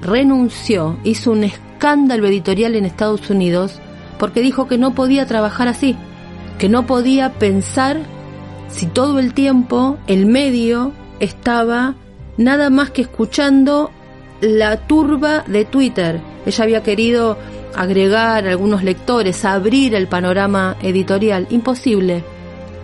renunció, 0.00 0.98
hizo 1.02 1.32
un 1.32 1.44
escándalo 1.44 2.26
editorial 2.28 2.76
en 2.76 2.84
Estados 2.84 3.30
Unidos 3.30 3.80
porque 4.18 4.40
dijo 4.40 4.68
que 4.68 4.78
no 4.78 4.94
podía 4.94 5.26
trabajar 5.26 5.66
así, 5.66 5.96
que 6.58 6.68
no 6.68 6.86
podía 6.86 7.32
pensar 7.32 7.98
si 8.68 8.86
todo 8.86 9.18
el 9.18 9.34
tiempo 9.34 9.98
el 10.06 10.26
medio 10.26 10.92
estaba 11.20 11.94
nada 12.36 12.70
más 12.70 12.90
que 12.90 13.02
escuchando 13.02 13.90
la 14.44 14.76
turba 14.86 15.44
de 15.46 15.64
Twitter. 15.64 16.20
Ella 16.46 16.64
había 16.64 16.82
querido 16.82 17.38
agregar 17.74 18.46
algunos 18.46 18.82
lectores, 18.84 19.44
abrir 19.44 19.94
el 19.94 20.06
panorama 20.06 20.76
editorial. 20.82 21.46
Imposible. 21.50 22.22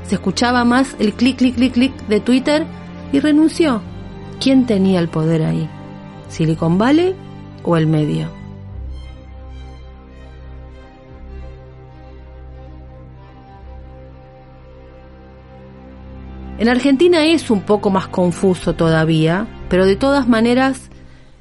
Se 0.07 0.17
escuchaba 0.17 0.65
más 0.65 0.97
el 0.99 1.13
clic, 1.15 1.37
clic, 1.37 1.55
clic, 1.55 1.73
clic 1.73 2.07
de 2.09 2.21
Twitter 2.21 2.67
y 3.13 3.21
renunció. 3.21 3.83
¿Quién 4.41 4.67
tenía 4.67 5.01
el 5.01 5.09
poder 5.09 5.43
ahí? 5.43 5.69
¿Silicon 6.29 6.79
Valley 6.79 7.15
o 7.63 7.77
el 7.77 7.87
medio? 7.87 8.41
En 16.59 16.69
Argentina 16.69 17.25
es 17.25 17.51
un 17.51 17.63
poco 17.63 17.89
más 17.89 18.09
confuso 18.09 18.75
todavía, 18.75 19.47
pero 19.71 19.87
de 19.87 19.97
todas 19.97 20.29
maneras 20.29 20.91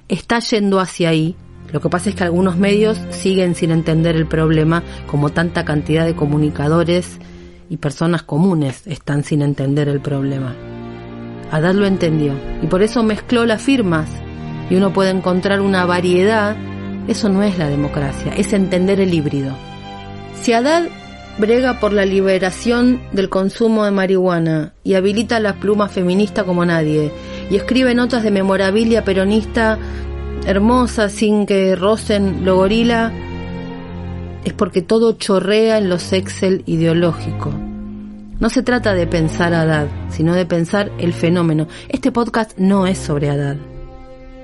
está 0.09 0.39
yendo 0.39 0.79
hacia 0.79 1.09
ahí. 1.09 1.35
Lo 1.71 1.79
que 1.79 1.89
pasa 1.89 2.09
es 2.09 2.15
que 2.15 2.23
algunos 2.23 2.57
medios 2.57 2.99
siguen 3.11 3.55
sin 3.55 3.71
entender 3.71 4.15
el 4.15 4.25
problema, 4.25 4.83
como 5.07 5.29
tanta 5.29 5.63
cantidad 5.63 6.05
de 6.05 6.15
comunicadores 6.15 7.19
y 7.69 7.77
personas 7.77 8.23
comunes 8.23 8.87
están 8.87 9.23
sin 9.23 9.43
entender 9.43 9.87
el 9.87 10.01
problema. 10.01 10.55
Adad 11.51 11.75
lo 11.75 11.85
entendió 11.85 12.33
y 12.61 12.67
por 12.67 12.81
eso 12.81 13.03
mezcló 13.03 13.45
las 13.45 13.61
firmas 13.61 14.09
y 14.69 14.75
uno 14.75 14.91
puede 14.91 15.11
encontrar 15.11 15.61
una 15.61 15.85
variedad. 15.85 16.55
Eso 17.07 17.29
no 17.29 17.43
es 17.43 17.57
la 17.57 17.69
democracia, 17.69 18.33
es 18.35 18.53
entender 18.53 18.99
el 18.99 19.13
híbrido. 19.13 19.55
Si 20.41 20.53
Haddad 20.53 20.87
brega 21.37 21.79
por 21.79 21.93
la 21.93 22.05
liberación 22.05 23.01
del 23.13 23.29
consumo 23.29 23.85
de 23.85 23.91
marihuana 23.91 24.73
y 24.83 24.95
habilita 24.95 25.39
la 25.39 25.55
pluma 25.55 25.87
feminista 25.87 26.43
como 26.43 26.65
nadie 26.65 27.11
y 27.49 27.55
escribe 27.55 27.95
notas 27.95 28.23
de 28.23 28.31
memorabilia 28.31 29.03
peronista 29.03 29.77
hermosa 30.45 31.09
sin 31.09 31.45
que 31.45 31.75
rocen 31.75 32.45
lo 32.45 32.57
gorila, 32.57 33.11
es 34.45 34.53
porque 34.53 34.81
todo 34.81 35.13
chorrea 35.13 35.77
en 35.77 35.89
los 35.89 36.13
Excel 36.13 36.63
ideológico. 36.65 37.51
No 38.39 38.49
se 38.49 38.63
trata 38.63 38.93
de 38.93 39.05
pensar 39.05 39.53
a 39.53 39.63
Haddad, 39.63 39.87
sino 40.09 40.33
de 40.33 40.45
pensar 40.45 40.91
el 40.97 41.11
fenómeno. 41.11 41.67
Este 41.89 42.11
podcast 42.11 42.57
no 42.57 42.87
es 42.87 42.97
sobre 42.97 43.29
Haddad, 43.29 43.57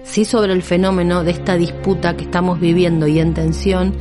sí 0.04 0.26
sobre 0.26 0.54
el 0.54 0.64
fenómeno 0.64 1.24
de 1.24 1.32
esta 1.32 1.56
disputa 1.56 2.18
que 2.18 2.26
estamos 2.26 2.60
viviendo 2.60 3.08
y 3.08 3.20
en 3.20 3.34
tensión 3.34 3.94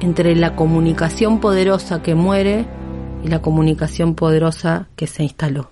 entre 0.00 0.36
la 0.36 0.56
comunicación 0.56 1.40
poderosa 1.40 2.02
que 2.02 2.14
muere 2.14 2.66
y 3.24 3.28
la 3.28 3.40
comunicación 3.40 4.14
poderosa 4.14 4.88
que 4.96 5.06
se 5.06 5.22
instaló. 5.22 5.71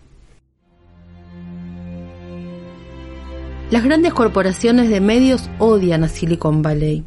Las 3.70 3.84
grandes 3.84 4.12
corporaciones 4.12 4.90
de 4.90 5.00
medios 5.00 5.48
odian 5.60 6.02
a 6.02 6.08
Silicon 6.08 6.60
Valley 6.60 7.04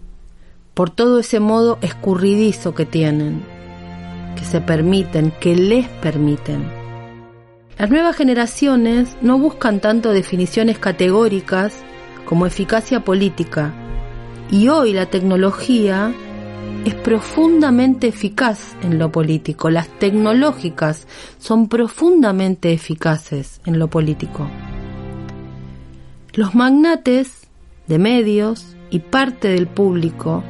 por 0.74 0.90
todo 0.90 1.20
ese 1.20 1.42
modo 1.42 1.78
escurridizo 1.82 2.74
que 2.74 2.86
tienen, 2.86 3.44
que 4.38 4.46
se 4.46 4.62
permiten, 4.62 5.34
que 5.42 5.56
les 5.58 5.90
permiten. 5.90 6.64
Las 7.78 7.90
nuevas 7.90 8.16
generaciones 8.16 9.18
no 9.22 9.38
buscan 9.40 9.82
tanto 9.82 10.12
definiciones 10.12 10.80
categóricas 10.80 11.84
como 12.24 12.46
eficacia 12.46 13.02
política, 13.02 13.74
y 14.50 14.70
hoy 14.70 14.94
la 14.94 15.08
tecnología 15.08 16.14
es 16.86 16.96
profundamente 16.96 18.08
eficaz 18.08 18.76
en 18.82 19.00
lo 19.00 19.12
político. 19.12 19.70
Las 19.70 19.90
tecnológicas 20.00 21.08
son 21.40 21.68
profundamente 21.68 22.72
eficaces 22.72 23.60
en 23.66 23.80
lo 23.80 23.90
político. 23.90 24.50
Los 26.36 26.56
magnates 26.56 27.48
de 27.88 28.00
medios 28.00 28.76
y 28.90 28.98
parte 29.00 29.50
del 29.50 29.68
público 29.68 30.44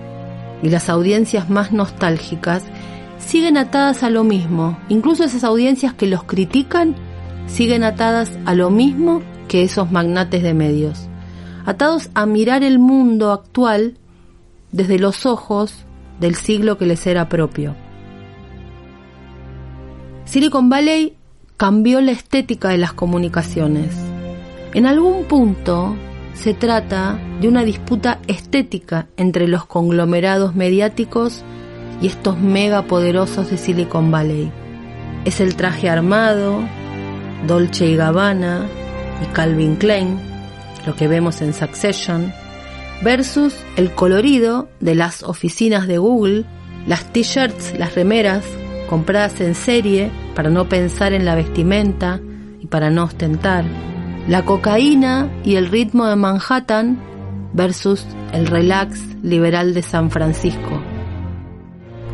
y 0.62 0.70
las 0.70 0.88
audiencias 0.88 1.50
más 1.50 1.74
nostálgicas 1.74 2.64
siguen 3.20 3.58
atadas 3.58 4.02
a 4.02 4.10
lo 4.10 4.24
mismo. 4.24 4.78
Incluso 4.88 5.26
esas 5.26 5.44
audiencias 5.44 5.94
que 5.94 6.08
los 6.08 6.24
critican 6.24 6.96
siguen 7.48 7.84
atadas 7.84 8.32
a 8.46 8.56
lo 8.56 8.70
mismo 8.70 9.22
que 9.50 9.64
esos 9.64 9.92
magnates 9.92 10.42
de 10.42 10.54
medios. 10.54 11.10
Atados 11.66 12.10
a 12.14 12.26
mirar 12.26 12.64
el 12.64 12.80
mundo 12.80 13.34
actual 13.34 13.98
desde 14.72 15.00
los 15.00 15.26
ojos 15.26 15.84
del 16.22 16.36
siglo 16.36 16.78
que 16.78 16.86
les 16.86 17.06
era 17.08 17.28
propio. 17.28 17.76
Silicon 20.24 20.70
Valley 20.70 21.18
cambió 21.58 22.00
la 22.00 22.14
estética 22.14 22.70
de 22.70 22.78
las 22.78 22.94
comunicaciones. 22.94 24.13
En 24.74 24.88
algún 24.88 25.26
punto 25.26 25.96
se 26.34 26.56
trata 26.56 27.20
de 27.40 27.48
una 27.48 27.64
disputa 27.64 28.20
estética 28.28 29.08
entre 29.18 29.48
los 29.48 29.68
conglomerados 29.68 30.56
mediáticos 30.56 31.44
y 32.02 32.08
estos 32.08 32.40
megapoderosos 32.40 33.52
de 33.52 33.58
Silicon 33.58 34.10
Valley. 34.10 34.52
Es 35.26 35.40
el 35.42 35.56
traje 35.56 35.90
armado, 35.90 36.60
Dolce 37.46 37.86
y 37.86 37.96
Gabbana 37.96 38.66
y 39.22 39.26
Calvin 39.28 39.76
Klein, 39.76 40.20
lo 40.88 40.96
que 40.96 41.08
vemos 41.08 41.42
en 41.44 41.54
Succession, 41.54 42.34
versus 43.04 43.56
el 43.76 43.92
colorido 43.92 44.70
de 44.80 44.96
las 44.96 45.22
oficinas 45.22 45.88
de 45.88 46.00
Google, 46.00 46.46
las 46.88 47.14
t-shirts, 47.14 47.78
las 47.78 47.94
remeras 47.94 48.44
compradas 48.90 49.40
en 49.40 49.54
serie 49.54 50.10
para 50.36 50.50
no 50.50 50.68
pensar 50.68 51.14
en 51.14 51.26
la 51.26 51.36
vestimenta 51.36 52.20
y 52.60 52.66
para 52.68 52.90
no 52.90 53.04
ostentar, 53.04 53.66
la 54.28 54.44
cocaína 54.46 55.30
y 55.44 55.56
el 55.56 55.68
ritmo 55.68 56.06
de 56.06 56.16
Manhattan 56.16 57.00
versus 57.54 58.06
el 58.32 58.48
relax 58.48 59.16
liberal 59.24 59.74
de 59.74 59.82
San 59.82 60.10
Francisco. 60.10 60.82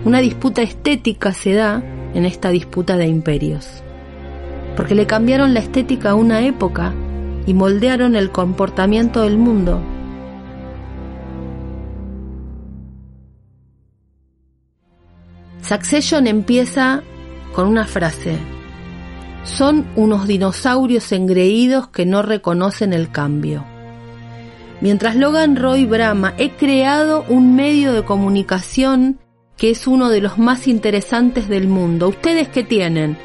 Una 0.05 0.19
disputa 0.19 0.61
estética 0.61 1.33
se 1.33 1.53
da 1.53 1.83
en 2.13 2.25
esta 2.25 2.49
disputa 2.49 2.97
de 2.97 3.07
imperios, 3.07 3.83
porque 4.75 4.95
le 4.95 5.05
cambiaron 5.05 5.53
la 5.53 5.59
estética 5.59 6.11
a 6.11 6.15
una 6.15 6.41
época 6.41 6.93
y 7.45 7.53
moldearon 7.53 8.15
el 8.15 8.31
comportamiento 8.31 9.21
del 9.21 9.37
mundo 9.37 9.81
Succession 15.69 16.25
empieza 16.25 17.03
con 17.53 17.67
una 17.67 17.85
frase. 17.85 18.39
Son 19.55 19.85
unos 19.97 20.25
dinosaurios 20.25 21.11
engreídos 21.11 21.89
que 21.89 22.05
no 22.05 22.21
reconocen 22.21 22.93
el 22.93 23.11
cambio. 23.11 23.65
Mientras 24.79 25.17
Logan 25.17 25.57
Roy 25.57 25.85
brama, 25.85 26.33
he 26.37 26.51
creado 26.51 27.25
un 27.27 27.55
medio 27.55 27.91
de 27.91 28.05
comunicación 28.05 29.19
que 29.57 29.71
es 29.71 29.87
uno 29.87 30.07
de 30.07 30.21
los 30.21 30.37
más 30.37 30.67
interesantes 30.67 31.49
del 31.49 31.67
mundo. 31.67 32.07
¿Ustedes 32.07 32.47
qué 32.47 32.63
tienen? 32.63 33.17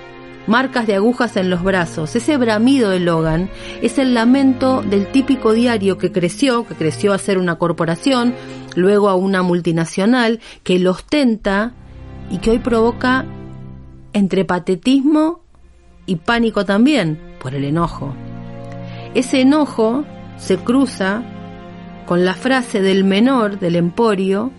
Marcas 0.49 0.89
de 0.89 0.97
agujas 0.97 1.37
en 1.37 1.51
los 1.51 1.63
brazos. 1.63 2.17
Ese 2.17 2.37
bramido 2.37 2.91
de 2.91 2.99
Logan 2.99 3.49
es 3.83 3.99
el 3.99 4.15
lamento 4.15 4.83
del 4.83 5.07
típico 5.07 5.53
diario 5.53 5.99
que 5.99 6.11
creció, 6.11 6.67
que 6.67 6.75
creció 6.75 7.13
a 7.13 7.19
ser 7.19 7.39
una 7.39 7.57
corporación, 7.57 8.35
luego 8.75 9.09
a 9.09 9.15
una 9.15 9.43
multinacional, 9.43 10.41
que 10.65 10.81
lo 10.81 10.91
ostenta 10.91 11.75
y 12.31 12.39
que 12.39 12.51
hoy 12.51 12.59
provoca 12.59 13.27
entre 14.13 14.45
patetismo 14.45 15.44
y 16.07 16.17
pánico 16.17 16.65
también 16.65 17.19
por 17.41 17.55
el 17.55 17.65
enojo. 17.65 18.15
Ese 19.15 19.41
enojo 19.41 20.05
se 20.37 20.57
cruza 20.59 21.23
con 22.07 22.25
la 22.25 22.35
frase 22.35 22.83
del 22.83 23.05
menor 23.05 23.59
del 23.59 23.77
emporio 23.77 24.53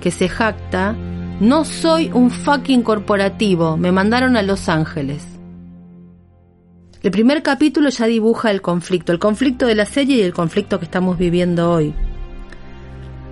que 0.00 0.10
se 0.10 0.28
jacta, 0.28 0.94
no 1.40 1.64
soy 1.64 2.10
un 2.12 2.30
fucking 2.30 2.82
corporativo, 2.82 3.76
me 3.76 3.92
mandaron 3.92 4.36
a 4.36 4.42
Los 4.42 4.68
Ángeles. 4.68 5.26
El 7.02 7.10
primer 7.12 7.42
capítulo 7.42 7.90
ya 7.90 8.06
dibuja 8.06 8.50
el 8.50 8.60
conflicto, 8.60 9.12
el 9.12 9.18
conflicto 9.18 9.66
de 9.66 9.76
la 9.76 9.86
serie 9.86 10.16
y 10.16 10.22
el 10.22 10.34
conflicto 10.34 10.78
que 10.78 10.84
estamos 10.84 11.16
viviendo 11.16 11.70
hoy. 11.70 11.94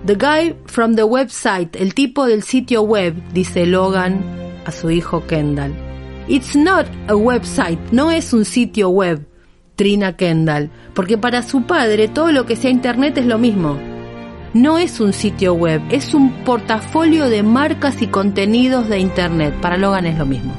The 0.05 0.15
guy 0.15 0.55
from 0.65 0.95
the 0.95 1.03
website, 1.03 1.75
el 1.75 1.93
tipo 1.93 2.25
del 2.25 2.43
sitio 2.43 2.83
web, 2.83 3.13
dice 3.33 3.65
Logan 3.65 4.21
a 4.65 4.71
su 4.71 4.89
hijo 4.89 5.25
Kendall. 5.27 5.86
It's 6.27 6.57
not 6.57 6.87
a 7.07 7.15
website, 7.15 7.79
no 7.91 8.11
es 8.11 8.33
un 8.33 8.43
sitio 8.43 8.89
web, 8.89 9.25
Trina 9.77 10.17
Kendall, 10.17 10.69
porque 10.93 11.17
para 11.17 11.41
su 11.41 11.63
padre 11.63 12.09
todo 12.09 12.33
lo 12.33 12.45
que 12.45 12.57
sea 12.57 12.69
Internet 12.69 13.17
es 13.17 13.25
lo 13.25 13.37
mismo. 13.37 13.77
No 14.53 14.77
es 14.77 14.99
un 14.99 15.13
sitio 15.13 15.53
web, 15.53 15.81
es 15.89 16.13
un 16.13 16.31
portafolio 16.43 17.29
de 17.29 17.43
marcas 17.43 18.01
y 18.01 18.07
contenidos 18.07 18.89
de 18.89 18.99
Internet. 18.99 19.53
Para 19.61 19.77
Logan 19.77 20.05
es 20.05 20.17
lo 20.17 20.25
mismo. 20.25 20.53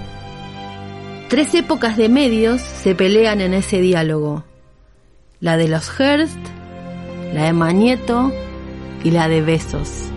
Tres 1.28 1.54
épocas 1.54 1.98
de 1.98 2.08
medios 2.08 2.62
se 2.62 2.94
pelean 2.94 3.42
en 3.42 3.52
ese 3.52 3.80
diálogo. 3.80 4.44
La 5.40 5.58
de 5.58 5.68
los 5.68 5.90
Hearst, 5.90 6.38
la 7.34 7.44
de 7.44 7.52
Mañeto 7.52 8.32
y 9.04 9.10
la 9.10 9.28
de 9.28 9.42
Besos. 9.42 10.08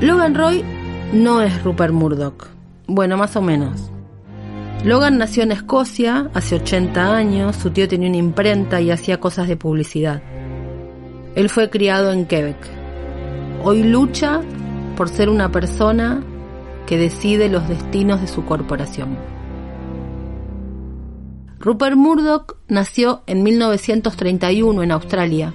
Logan 0.00 0.34
Roy 0.34 0.64
no 1.12 1.42
es 1.42 1.62
Rupert 1.64 1.92
Murdoch. 1.92 2.46
Bueno, 2.86 3.16
más 3.16 3.34
o 3.36 3.42
menos. 3.42 3.90
Logan 4.84 5.18
nació 5.18 5.42
en 5.42 5.52
Escocia 5.52 6.30
hace 6.34 6.54
80 6.54 7.14
años, 7.14 7.56
su 7.56 7.70
tío 7.70 7.88
tenía 7.88 8.08
una 8.08 8.16
imprenta 8.16 8.80
y 8.80 8.90
hacía 8.90 9.20
cosas 9.20 9.48
de 9.48 9.56
publicidad. 9.56 10.22
Él 11.34 11.48
fue 11.48 11.68
criado 11.68 12.12
en 12.12 12.26
Quebec. 12.26 12.56
Hoy 13.62 13.82
lucha 13.82 14.40
por 14.96 15.08
ser 15.08 15.28
una 15.28 15.50
persona 15.52 16.22
que 16.86 16.96
decide 16.96 17.48
los 17.48 17.68
destinos 17.68 18.20
de 18.20 18.28
su 18.28 18.44
corporación. 18.44 19.18
Rupert 21.58 21.96
Murdoch 21.96 22.56
nació 22.68 23.22
en 23.26 23.42
1931 23.42 24.82
en 24.82 24.92
Australia. 24.92 25.54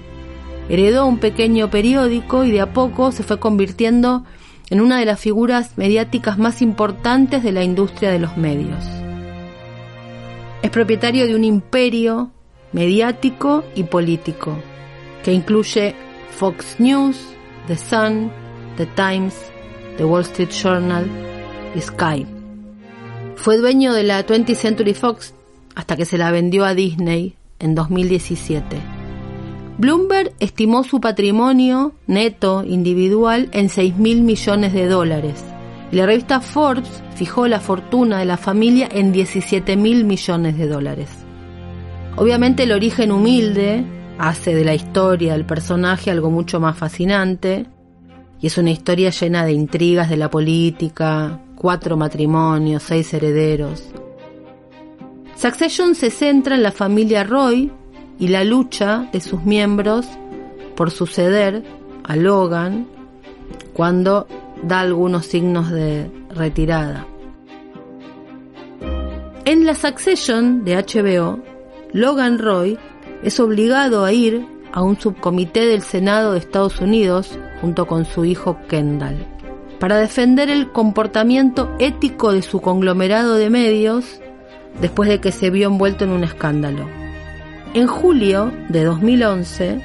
Heredó 0.68 1.06
un 1.06 1.18
pequeño 1.18 1.68
periódico 1.68 2.44
y 2.44 2.52
de 2.52 2.60
a 2.60 2.72
poco 2.72 3.10
se 3.10 3.24
fue 3.24 3.40
convirtiendo 3.40 4.24
en 4.70 4.80
una 4.80 4.98
de 4.98 5.04
las 5.04 5.20
figuras 5.20 5.72
mediáticas 5.76 6.38
más 6.38 6.62
importantes 6.62 7.42
de 7.42 7.52
la 7.52 7.62
industria 7.62 8.10
de 8.10 8.18
los 8.18 8.36
medios. 8.36 8.84
Es 10.62 10.70
propietario 10.70 11.26
de 11.26 11.34
un 11.34 11.44
imperio 11.44 12.30
mediático 12.72 13.64
y 13.74 13.84
político 13.84 14.58
que 15.22 15.32
incluye 15.32 15.94
Fox 16.30 16.76
News, 16.78 17.18
The 17.66 17.76
Sun, 17.76 18.30
The 18.76 18.86
Times, 18.86 19.34
The 19.96 20.04
Wall 20.04 20.22
Street 20.22 20.50
Journal 20.50 21.06
y 21.74 21.80
Sky. 21.80 22.26
Fue 23.36 23.58
dueño 23.58 23.92
de 23.92 24.02
la 24.02 24.26
20th 24.26 24.54
Century 24.54 24.94
Fox 24.94 25.34
hasta 25.74 25.96
que 25.96 26.04
se 26.04 26.18
la 26.18 26.30
vendió 26.30 26.64
a 26.64 26.74
Disney 26.74 27.36
en 27.58 27.74
2017. 27.74 28.95
Bloomberg 29.78 30.32
estimó 30.40 30.84
su 30.84 31.00
patrimonio 31.00 31.92
neto 32.06 32.64
individual 32.64 33.50
en 33.52 33.68
6 33.68 33.96
mil 33.96 34.22
millones 34.22 34.72
de 34.72 34.86
dólares 34.86 35.44
y 35.92 35.96
la 35.96 36.06
revista 36.06 36.40
Forbes 36.40 37.02
fijó 37.14 37.46
la 37.46 37.60
fortuna 37.60 38.18
de 38.18 38.24
la 38.24 38.38
familia 38.38 38.88
en 38.90 39.12
17 39.12 39.76
mil 39.76 40.04
millones 40.04 40.56
de 40.56 40.66
dólares. 40.66 41.10
Obviamente 42.16 42.62
el 42.62 42.72
origen 42.72 43.12
humilde 43.12 43.84
hace 44.18 44.54
de 44.54 44.64
la 44.64 44.74
historia 44.74 45.34
del 45.34 45.44
personaje 45.44 46.10
algo 46.10 46.30
mucho 46.30 46.58
más 46.58 46.78
fascinante 46.78 47.66
y 48.40 48.46
es 48.46 48.56
una 48.56 48.70
historia 48.70 49.10
llena 49.10 49.44
de 49.44 49.52
intrigas 49.52 50.08
de 50.08 50.16
la 50.16 50.30
política, 50.30 51.40
cuatro 51.54 51.98
matrimonios, 51.98 52.82
seis 52.82 53.12
herederos. 53.12 53.84
Succession 55.36 55.94
se 55.94 56.10
centra 56.10 56.54
en 56.54 56.62
la 56.62 56.72
familia 56.72 57.24
Roy 57.24 57.70
y 58.18 58.28
la 58.28 58.44
lucha 58.44 59.08
de 59.12 59.20
sus 59.20 59.44
miembros 59.44 60.06
por 60.74 60.90
suceder 60.90 61.64
a 62.04 62.16
Logan 62.16 62.86
cuando 63.72 64.26
da 64.62 64.80
algunos 64.80 65.26
signos 65.26 65.70
de 65.70 66.10
retirada. 66.30 67.06
En 69.44 69.64
la 69.64 69.74
Succession 69.74 70.64
de 70.64 70.76
HBO, 70.76 71.40
Logan 71.92 72.38
Roy 72.38 72.78
es 73.22 73.38
obligado 73.38 74.04
a 74.04 74.12
ir 74.12 74.46
a 74.72 74.82
un 74.82 74.98
subcomité 74.98 75.66
del 75.66 75.82
Senado 75.82 76.32
de 76.32 76.38
Estados 76.38 76.80
Unidos 76.80 77.38
junto 77.60 77.86
con 77.86 78.04
su 78.04 78.24
hijo 78.24 78.58
Kendall 78.68 79.26
para 79.78 79.98
defender 79.98 80.50
el 80.50 80.72
comportamiento 80.72 81.74
ético 81.78 82.32
de 82.32 82.42
su 82.42 82.60
conglomerado 82.60 83.34
de 83.34 83.50
medios 83.50 84.20
después 84.80 85.08
de 85.08 85.20
que 85.20 85.32
se 85.32 85.50
vio 85.50 85.68
envuelto 85.68 86.04
en 86.04 86.10
un 86.10 86.24
escándalo. 86.24 87.05
En 87.76 87.88
julio 87.88 88.54
de 88.70 88.84
2011, 88.84 89.82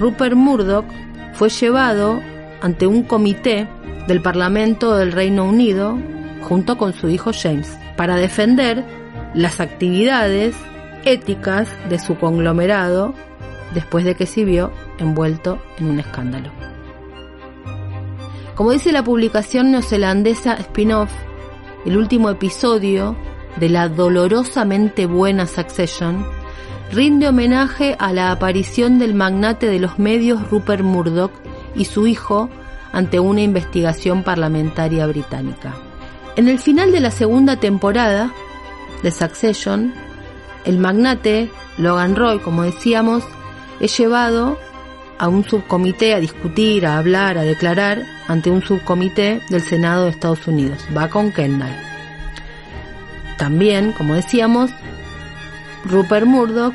Rupert 0.00 0.34
Murdoch 0.34 0.84
fue 1.32 1.48
llevado 1.48 2.20
ante 2.60 2.88
un 2.88 3.04
comité 3.04 3.68
del 4.08 4.20
Parlamento 4.20 4.96
del 4.96 5.12
Reino 5.12 5.44
Unido 5.44 5.96
junto 6.42 6.76
con 6.76 6.92
su 6.92 7.08
hijo 7.08 7.30
James 7.32 7.78
para 7.96 8.16
defender 8.16 8.84
las 9.32 9.60
actividades 9.60 10.56
éticas 11.04 11.68
de 11.88 12.00
su 12.00 12.18
conglomerado 12.18 13.14
después 13.74 14.04
de 14.04 14.16
que 14.16 14.26
se 14.26 14.44
vio 14.44 14.72
envuelto 14.98 15.62
en 15.78 15.86
un 15.86 16.00
escándalo. 16.00 16.50
Como 18.56 18.72
dice 18.72 18.90
la 18.90 19.04
publicación 19.04 19.70
neozelandesa 19.70 20.54
Spin-off, 20.54 21.12
el 21.86 21.96
último 21.96 22.28
episodio 22.28 23.14
de 23.54 23.68
la 23.68 23.88
dolorosamente 23.88 25.06
buena 25.06 25.46
Succession 25.46 26.39
rinde 26.90 27.28
homenaje 27.28 27.96
a 27.98 28.12
la 28.12 28.32
aparición 28.32 28.98
del 28.98 29.14
magnate 29.14 29.66
de 29.66 29.78
los 29.78 29.98
medios 29.98 30.50
Rupert 30.50 30.82
Murdoch 30.82 31.32
y 31.74 31.84
su 31.84 32.06
hijo 32.06 32.50
ante 32.92 33.20
una 33.20 33.42
investigación 33.42 34.22
parlamentaria 34.22 35.06
británica. 35.06 35.74
En 36.36 36.48
el 36.48 36.58
final 36.58 36.90
de 36.92 37.00
la 37.00 37.10
segunda 37.10 37.56
temporada 37.56 38.32
de 39.02 39.10
Succession, 39.10 39.94
el 40.64 40.78
magnate 40.78 41.50
Logan 41.78 42.16
Roy, 42.16 42.40
como 42.40 42.62
decíamos, 42.62 43.24
es 43.78 43.96
llevado 43.96 44.58
a 45.18 45.28
un 45.28 45.44
subcomité 45.44 46.14
a 46.14 46.20
discutir, 46.20 46.86
a 46.86 46.98
hablar, 46.98 47.38
a 47.38 47.42
declarar 47.42 48.02
ante 48.26 48.50
un 48.50 48.62
subcomité 48.62 49.40
del 49.50 49.62
Senado 49.62 50.04
de 50.04 50.10
Estados 50.10 50.46
Unidos. 50.46 50.78
Va 50.96 51.08
con 51.08 51.30
Kendall. 51.32 51.76
También, 53.36 53.92
como 53.92 54.14
decíamos, 54.14 54.70
Rupert 55.84 56.26
Murdoch 56.26 56.74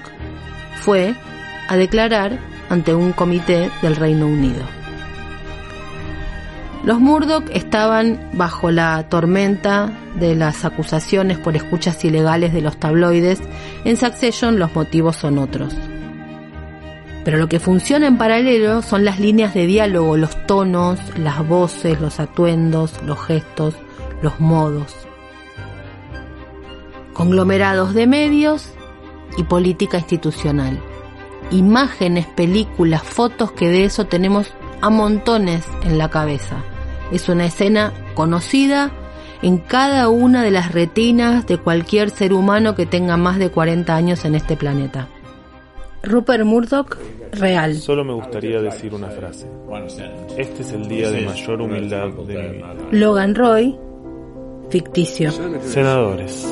fue 0.81 1.15
a 1.67 1.75
declarar 1.77 2.39
ante 2.69 2.93
un 2.93 3.11
comité 3.11 3.69
del 3.81 3.95
Reino 3.95 4.27
Unido. 4.27 4.63
Los 6.83 6.99
Murdoch 6.99 7.49
estaban 7.51 8.29
bajo 8.33 8.69
la 8.69 9.09
tormenta 9.09 9.91
de 10.19 10.35
las 10.35 10.65
acusaciones 10.65 11.39
por 11.39 11.55
escuchas 11.55 12.03
ilegales 12.05 12.53
de 12.53 12.61
los 12.61 12.77
tabloides. 12.77 13.41
En 13.85 13.97
Succession 13.97 14.59
los 14.59 14.75
motivos 14.75 15.15
son 15.15 15.39
otros. 15.39 15.73
Pero 17.23 17.39
lo 17.39 17.49
que 17.49 17.59
funciona 17.59 18.05
en 18.05 18.19
paralelo 18.19 18.83
son 18.83 19.03
las 19.03 19.19
líneas 19.19 19.55
de 19.55 19.65
diálogo, 19.65 20.15
los 20.15 20.45
tonos, 20.45 20.99
las 21.17 21.47
voces, 21.47 21.99
los 21.99 22.19
atuendos, 22.19 22.93
los 23.03 23.19
gestos, 23.19 23.73
los 24.21 24.39
modos. 24.39 24.93
Conglomerados 27.13 27.95
de 27.95 28.05
medios 28.05 28.69
y 29.37 29.43
política 29.43 29.97
institucional. 29.97 30.81
Imágenes, 31.51 32.25
películas, 32.27 33.03
fotos 33.03 33.51
que 33.51 33.69
de 33.69 33.85
eso 33.85 34.05
tenemos 34.05 34.53
a 34.81 34.89
montones 34.89 35.65
en 35.83 35.97
la 35.97 36.09
cabeza. 36.09 36.63
Es 37.11 37.29
una 37.29 37.45
escena 37.45 37.93
conocida 38.15 38.91
en 39.41 39.57
cada 39.57 40.09
una 40.09 40.43
de 40.43 40.51
las 40.51 40.71
retinas 40.71 41.45
de 41.45 41.57
cualquier 41.57 42.09
ser 42.09 42.33
humano 42.33 42.75
que 42.75 42.85
tenga 42.85 43.17
más 43.17 43.37
de 43.37 43.51
40 43.51 43.95
años 43.95 44.25
en 44.25 44.35
este 44.35 44.57
planeta. 44.57 45.07
Rupert 46.03 46.45
Murdoch 46.45 46.97
real. 47.33 47.75
Solo 47.75 48.03
me 48.03 48.13
gustaría 48.13 48.61
decir 48.61 48.93
una 48.93 49.09
frase. 49.09 49.47
Este 50.37 50.61
es 50.61 50.71
el 50.71 50.87
día 50.87 51.11
de 51.11 51.21
mayor 51.21 51.61
humildad 51.61 52.09
de 52.09 52.37
mi 52.37 52.57
vida. 52.57 52.73
Logan 52.91 53.35
Roy, 53.35 53.77
ficticio. 54.69 55.31
Senadores, 55.61 56.47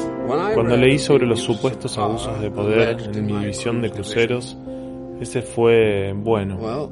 cuando 0.53 0.77
leí 0.77 0.99
sobre 0.99 1.25
los 1.25 1.41
supuestos 1.41 1.97
abusos 1.97 2.39
de 2.41 2.49
poder 2.51 2.97
en 3.13 3.25
mi 3.25 3.33
división 3.39 3.81
de 3.81 3.91
cruceros, 3.91 4.57
ese 5.19 5.41
fue, 5.41 6.13
bueno, 6.15 6.89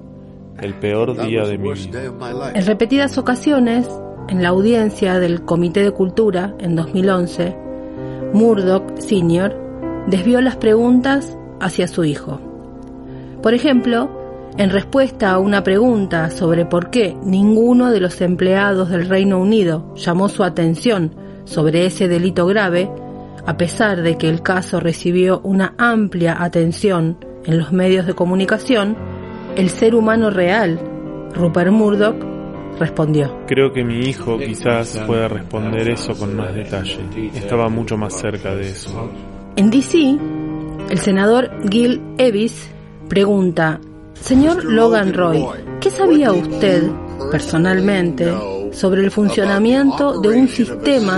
el 0.59 0.73
peor 0.75 1.19
día 1.25 1.45
de 1.45 1.57
mi 1.57 1.73
vida. 1.73 2.03
En 2.53 2.65
repetidas 2.65 3.17
ocasiones, 3.17 3.89
en 4.29 4.43
la 4.43 4.49
audiencia 4.49 5.19
del 5.19 5.43
Comité 5.43 5.83
de 5.83 5.91
Cultura 5.91 6.55
en 6.59 6.75
2011, 6.75 7.55
Murdoch 8.33 8.83
Sr. 8.99 9.57
desvió 10.07 10.41
las 10.41 10.55
preguntas 10.55 11.37
hacia 11.59 11.87
su 11.87 12.03
hijo. 12.03 12.39
Por 13.41 13.53
ejemplo, 13.53 14.09
en 14.57 14.69
respuesta 14.69 15.31
a 15.31 15.39
una 15.39 15.63
pregunta 15.63 16.29
sobre 16.29 16.65
por 16.65 16.89
qué 16.89 17.15
ninguno 17.23 17.91
de 17.91 17.99
los 17.99 18.21
empleados 18.21 18.89
del 18.89 19.07
Reino 19.07 19.39
Unido 19.39 19.93
llamó 19.95 20.29
su 20.29 20.43
atención 20.43 21.15
sobre 21.45 21.85
ese 21.85 22.07
delito 22.07 22.45
grave, 22.45 22.89
a 23.45 23.57
pesar 23.57 24.01
de 24.01 24.17
que 24.17 24.29
el 24.29 24.41
caso 24.41 24.79
recibió 24.79 25.41
una 25.43 25.73
amplia 25.77 26.41
atención 26.41 27.17
en 27.45 27.57
los 27.57 27.71
medios 27.71 28.05
de 28.05 28.13
comunicación, 28.13 28.97
el 29.55 29.69
ser 29.69 29.95
humano 29.95 30.29
real, 30.29 30.79
Rupert 31.33 31.71
Murdoch, 31.71 32.15
respondió. 32.79 33.45
Creo 33.47 33.71
que 33.71 33.83
mi 33.83 33.99
hijo 33.99 34.37
quizás 34.37 34.97
pueda 35.05 35.27
responder 35.27 35.89
eso 35.89 36.13
con 36.15 36.35
más 36.35 36.53
detalle. 36.53 36.99
Estaba 37.33 37.69
mucho 37.69 37.97
más 37.97 38.13
cerca 38.13 38.55
de 38.55 38.69
eso. 38.69 39.09
En 39.55 39.69
DC, 39.69 40.17
el 40.89 40.97
senador 40.97 41.51
Gil 41.69 42.01
Evis 42.17 42.69
pregunta, 43.09 43.79
Señor 44.21 44.63
Logan 44.63 45.13
Roy, 45.13 45.43
¿qué 45.81 45.89
sabía 45.89 46.31
usted 46.31 46.89
personalmente 47.31 48.31
sobre 48.71 49.01
el 49.01 49.11
funcionamiento 49.11 50.21
de 50.21 50.29
un 50.29 50.47
sistema 50.47 51.17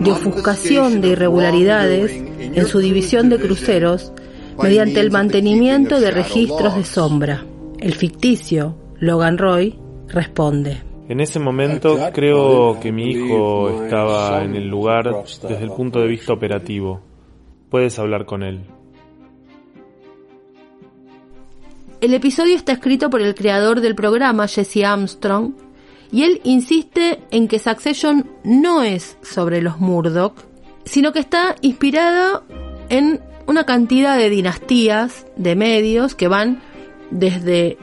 de 0.00 0.10
ofuscación 0.10 1.00
de 1.00 1.08
irregularidades 1.08 2.12
en 2.12 2.66
su 2.66 2.78
división 2.80 3.28
de 3.28 3.38
cruceros 3.38 4.12
mediante 4.60 5.00
el 5.00 5.10
mantenimiento 5.10 6.00
de 6.00 6.10
registros 6.10 6.76
de 6.76 6.84
sombra? 6.84 7.44
El 7.78 7.94
ficticio 7.94 8.74
Logan 8.98 9.36
Roy 9.36 9.78
responde. 10.08 10.82
En 11.08 11.20
ese 11.20 11.38
momento 11.38 11.98
creo 12.12 12.80
que 12.80 12.90
mi 12.90 13.10
hijo 13.10 13.84
estaba 13.84 14.42
en 14.42 14.56
el 14.56 14.66
lugar 14.66 15.24
desde 15.24 15.62
el 15.62 15.70
punto 15.72 16.00
de 16.00 16.08
vista 16.08 16.32
operativo. 16.32 17.00
Puedes 17.68 17.98
hablar 17.98 18.24
con 18.24 18.42
él. 18.42 18.64
El 22.00 22.14
episodio 22.14 22.56
está 22.56 22.72
escrito 22.72 23.10
por 23.10 23.20
el 23.20 23.34
creador 23.34 23.82
del 23.82 23.94
programa, 23.94 24.48
Jesse 24.48 24.84
Armstrong, 24.84 25.52
y 26.10 26.22
él 26.22 26.40
insiste 26.44 27.20
en 27.30 27.46
que 27.46 27.58
Succession 27.58 28.30
no 28.42 28.82
es 28.82 29.18
sobre 29.20 29.60
los 29.60 29.80
Murdoch, 29.80 30.34
sino 30.86 31.12
que 31.12 31.18
está 31.18 31.56
inspirada 31.60 32.42
en 32.88 33.20
una 33.46 33.66
cantidad 33.66 34.16
de 34.16 34.30
dinastías 34.30 35.26
de 35.36 35.54
medios 35.56 36.14
que 36.14 36.28
van 36.28 36.62
desde 37.10 37.76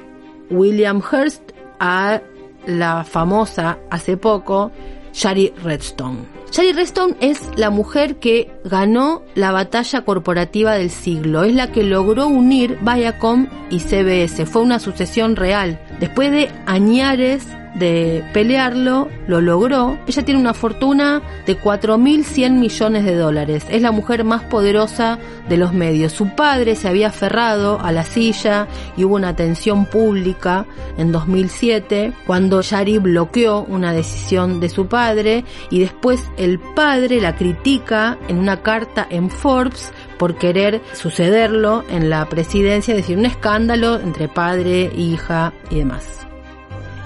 William 0.50 1.02
Hearst 1.02 1.52
a 1.80 2.22
la 2.66 3.04
famosa 3.04 3.78
hace 3.92 4.18
poco 4.18 4.72
Shari 5.14 5.54
Redstone. 5.64 6.37
Shari 6.52 6.72
Redstone 6.72 7.16
es 7.20 7.42
la 7.56 7.70
mujer 7.70 8.16
que 8.16 8.52
ganó 8.64 9.22
la 9.36 9.52
batalla 9.52 10.06
corporativa 10.06 10.74
del 10.76 10.90
siglo, 10.90 11.44
es 11.44 11.54
la 11.54 11.72
que 11.72 11.84
logró 11.84 12.28
unir 12.28 12.80
Viacom 12.82 13.48
y 13.70 13.80
CBS, 13.80 14.46
fue 14.46 14.62
una 14.62 14.80
sucesión 14.80 15.36
real. 15.36 15.80
Después 16.00 16.32
de 16.32 16.50
añares 16.66 17.46
de 17.80 18.24
pelearlo, 18.34 19.10
lo 19.28 19.42
logró. 19.42 19.98
Ella 20.08 20.24
tiene 20.24 20.40
una 20.40 20.54
fortuna 20.54 21.22
de 21.46 21.60
4.100 21.60 22.52
millones 22.52 23.06
de 23.06 23.16
dólares. 23.16 23.66
Es 23.70 23.82
la 23.82 23.92
mujer 23.92 24.24
más 24.24 24.44
poderosa 24.44 25.20
de 25.48 25.58
los 25.58 25.74
medios. 25.74 26.12
Su 26.12 26.36
padre 26.36 26.76
se 26.76 26.88
había 26.88 27.08
aferrado 27.08 27.80
a 27.80 27.92
la 27.92 28.04
silla 28.04 28.68
y 28.96 29.04
hubo 29.04 29.16
una 29.16 29.36
tensión 29.36 29.86
pública 29.86 30.66
en 30.98 31.12
2007 31.12 32.14
cuando 32.26 32.62
Shari 32.62 32.98
bloqueó 32.98 33.62
una 33.62 33.94
decisión 33.94 34.60
de 34.60 34.70
su 34.70 34.88
padre 34.88 35.46
y 35.70 35.80
después 35.80 36.24
el 36.38 36.60
padre 36.60 37.22
la 37.22 37.36
critica 37.36 38.18
en 38.28 38.38
una 38.38 38.62
carta 38.62 39.08
en 39.10 39.30
Forbes 39.30 39.92
por 40.18 40.36
querer 40.36 40.82
sucederlo 40.94 41.84
en 41.90 42.10
la 42.10 42.28
presidencia, 42.28 42.94
es 42.94 43.02
decir, 43.02 43.18
un 43.18 43.26
escándalo 43.26 44.00
entre 44.00 44.28
padre, 44.28 44.92
hija 44.96 45.54
y 45.70 45.76
demás. 45.76 46.27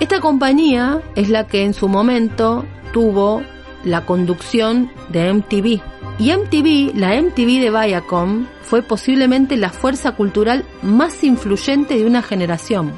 Esta 0.01 0.19
compañía 0.19 0.99
es 1.13 1.29
la 1.29 1.45
que 1.45 1.63
en 1.63 1.75
su 1.75 1.87
momento 1.87 2.65
tuvo 2.91 3.43
la 3.83 4.03
conducción 4.07 4.89
de 5.09 5.31
MTV. 5.31 5.79
Y 6.17 6.31
MTV, 6.35 6.97
la 6.97 7.21
MTV 7.21 7.61
de 7.61 7.69
Viacom, 7.69 8.47
fue 8.63 8.81
posiblemente 8.81 9.57
la 9.57 9.69
fuerza 9.69 10.13
cultural 10.13 10.65
más 10.81 11.23
influyente 11.23 11.99
de 11.99 12.07
una 12.07 12.23
generación. 12.23 12.93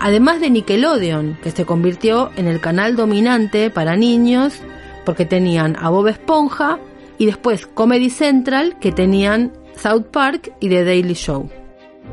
Además 0.00 0.38
de 0.42 0.50
Nickelodeon, 0.50 1.38
que 1.42 1.50
se 1.50 1.64
convirtió 1.64 2.30
en 2.36 2.46
el 2.46 2.60
canal 2.60 2.94
dominante 2.94 3.70
para 3.70 3.96
niños 3.96 4.60
porque 5.06 5.24
tenían 5.24 5.76
a 5.80 5.88
Bob 5.88 6.08
Esponja 6.08 6.78
y 7.16 7.24
después 7.24 7.66
Comedy 7.66 8.10
Central 8.10 8.78
que 8.78 8.92
tenían 8.92 9.54
South 9.76 10.08
Park 10.12 10.52
y 10.60 10.68
The 10.68 10.84
Daily 10.84 11.14
Show. 11.14 11.48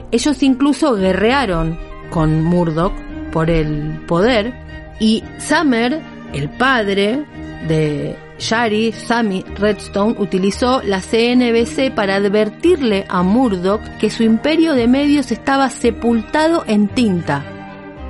Ellos 0.10 0.42
incluso 0.42 0.96
guerrearon 0.96 1.78
con 2.12 2.42
Murdoch 2.46 2.94
por 3.32 3.50
el 3.50 4.02
poder 4.08 4.54
y 5.00 5.24
Summer, 5.40 6.02
el 6.34 6.50
padre 6.50 7.26
de 7.68 8.16
Shari, 8.38 8.92
Sammy 8.92 9.44
Redstone, 9.56 10.16
utilizó 10.18 10.82
la 10.84 11.00
CNBC 11.00 11.94
para 11.94 12.16
advertirle 12.16 13.06
a 13.08 13.24
Murdoch 13.24 13.82
que 14.00 14.10
su 14.10 14.24
imperio 14.24 14.74
de 14.74 14.88
medios 14.88 15.32
estaba 15.32 15.70
sepultado 15.70 16.64
en 16.68 16.88
tinta. 16.88 17.44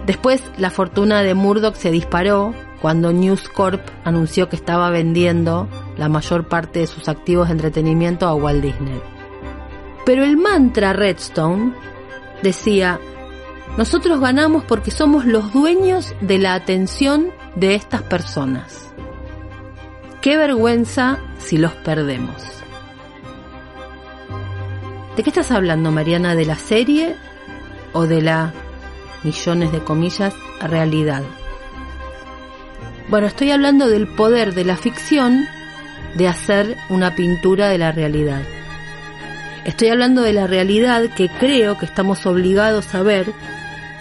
Después, 0.05 0.43
la 0.57 0.69
fortuna 0.69 1.21
de 1.21 1.33
Murdoch 1.33 1.75
se 1.75 1.91
disparó 1.91 2.53
cuando 2.81 3.13
News 3.13 3.47
Corp 3.49 3.81
anunció 4.03 4.49
que 4.49 4.55
estaba 4.55 4.89
vendiendo 4.89 5.67
la 5.97 6.09
mayor 6.09 6.47
parte 6.47 6.79
de 6.79 6.87
sus 6.87 7.07
activos 7.09 7.47
de 7.47 7.53
entretenimiento 7.53 8.27
a 8.27 8.33
Walt 8.33 8.63
Disney. 8.63 9.01
Pero 10.05 10.23
el 10.23 10.37
mantra 10.37 10.93
Redstone 10.93 11.73
decía, 12.41 12.99
nosotros 13.77 14.19
ganamos 14.19 14.63
porque 14.65 14.91
somos 14.91 15.25
los 15.25 15.53
dueños 15.53 16.13
de 16.21 16.37
la 16.39 16.53
atención 16.53 17.31
de 17.55 17.75
estas 17.75 18.01
personas. 18.01 18.93
Qué 20.21 20.37
vergüenza 20.37 21.19
si 21.39 21.57
los 21.57 21.71
perdemos. 21.73 22.35
¿De 25.15 25.23
qué 25.23 25.29
estás 25.29 25.51
hablando, 25.51 25.91
Mariana? 25.91 26.35
¿De 26.35 26.45
la 26.45 26.55
serie 26.55 27.15
o 27.93 28.07
de 28.07 28.21
la, 28.21 28.53
millones 29.23 29.71
de 29.71 29.79
comillas, 29.79 30.33
realidad? 30.61 31.23
Bueno, 33.09 33.27
estoy 33.27 33.51
hablando 33.51 33.87
del 33.87 34.07
poder 34.07 34.53
de 34.53 34.63
la 34.63 34.77
ficción 34.77 35.45
de 36.15 36.27
hacer 36.27 36.77
una 36.89 37.15
pintura 37.15 37.67
de 37.69 37.77
la 37.77 37.91
realidad. 37.91 38.41
Estoy 39.65 39.89
hablando 39.89 40.21
de 40.21 40.33
la 40.33 40.47
realidad 40.47 41.03
que 41.15 41.29
creo 41.29 41.77
que 41.77 41.85
estamos 41.85 42.25
obligados 42.25 42.93
a 42.95 43.01
ver 43.01 43.31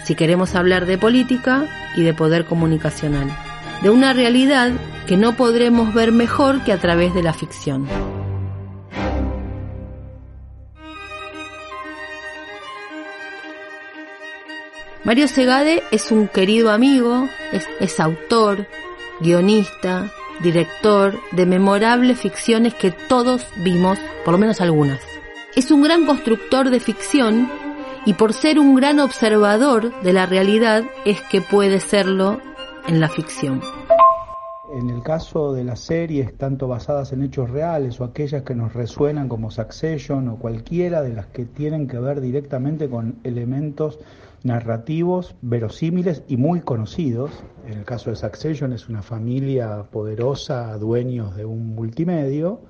si 0.03 0.15
queremos 0.15 0.55
hablar 0.55 0.85
de 0.85 0.97
política 0.97 1.65
y 1.95 2.03
de 2.03 2.13
poder 2.13 2.45
comunicacional, 2.45 3.27
de 3.81 3.89
una 3.89 4.13
realidad 4.13 4.71
que 5.07 5.17
no 5.17 5.33
podremos 5.35 5.93
ver 5.93 6.11
mejor 6.11 6.63
que 6.63 6.73
a 6.73 6.77
través 6.77 7.13
de 7.13 7.23
la 7.23 7.33
ficción. 7.33 7.87
Mario 15.03 15.27
Segade 15.27 15.81
es 15.91 16.11
un 16.11 16.27
querido 16.27 16.69
amigo, 16.69 17.27
es, 17.51 17.99
autor, 17.99 18.67
guionista, 19.19 20.11
director 20.41 21.19
de 21.31 21.47
memorables 21.47 22.19
ficciones 22.19 22.75
que 22.75 22.91
todos 22.91 23.47
vimos, 23.57 23.97
por 24.23 24.33
lo 24.33 24.37
menos 24.37 24.61
algunas. 24.61 24.99
Es 25.55 25.71
un 25.71 25.81
gran 25.81 26.05
constructor 26.05 26.69
de 26.69 26.79
ficción 26.79 27.51
y 28.05 28.13
por 28.13 28.33
ser 28.33 28.59
un 28.59 28.75
gran 28.75 28.99
observador 28.99 29.91
de 30.01 30.13
la 30.13 30.25
realidad 30.25 30.83
es 31.05 31.21
que 31.21 31.41
puede 31.41 31.79
serlo 31.79 32.39
en 32.87 32.99
la 32.99 33.09
ficción. 33.09 33.61
En 34.73 34.89
el 34.89 35.03
caso 35.03 35.53
de 35.53 35.65
las 35.65 35.81
series, 35.81 36.37
tanto 36.37 36.67
basadas 36.67 37.11
en 37.11 37.23
hechos 37.23 37.49
reales 37.49 37.99
o 37.99 38.05
aquellas 38.05 38.43
que 38.43 38.55
nos 38.55 38.73
resuenan 38.73 39.27
como 39.27 39.51
Succession 39.51 40.29
o 40.29 40.37
cualquiera 40.37 41.01
de 41.01 41.13
las 41.13 41.27
que 41.27 41.45
tienen 41.45 41.87
que 41.87 41.99
ver 41.99 42.21
directamente 42.21 42.89
con 42.89 43.19
elementos 43.23 43.99
narrativos 44.43 45.35
verosímiles 45.41 46.23
y 46.27 46.37
muy 46.37 46.61
conocidos. 46.61 47.31
En 47.67 47.79
el 47.79 47.83
caso 47.83 48.09
de 48.11 48.15
Succession 48.15 48.71
es 48.71 48.87
una 48.87 49.01
familia 49.01 49.83
poderosa, 49.91 50.77
dueños 50.77 51.35
de 51.35 51.45
un 51.45 51.75
multimedio. 51.75 52.61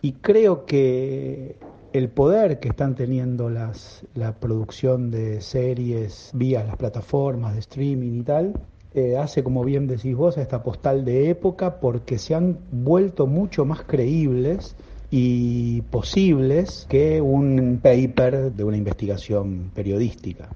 Y 0.00 0.12
creo 0.12 0.64
que 0.64 1.56
el 1.98 2.08
poder 2.08 2.60
que 2.60 2.68
están 2.68 2.94
teniendo 2.94 3.50
las, 3.50 4.06
la 4.14 4.32
producción 4.32 5.10
de 5.10 5.40
series 5.40 6.30
vía 6.32 6.64
las 6.64 6.76
plataformas 6.76 7.54
de 7.54 7.60
streaming 7.60 8.20
y 8.20 8.22
tal, 8.22 8.54
eh, 8.94 9.16
hace, 9.16 9.42
como 9.42 9.64
bien 9.64 9.86
decís 9.86 10.14
vos, 10.14 10.38
a 10.38 10.42
esta 10.42 10.62
postal 10.62 11.04
de 11.04 11.28
época 11.28 11.80
porque 11.80 12.18
se 12.18 12.34
han 12.34 12.58
vuelto 12.70 13.26
mucho 13.26 13.64
más 13.64 13.82
creíbles 13.82 14.76
y 15.10 15.82
posibles 15.82 16.86
que 16.88 17.20
un 17.20 17.80
paper 17.82 18.52
de 18.52 18.64
una 18.64 18.76
investigación 18.76 19.70
periodística. 19.74 20.48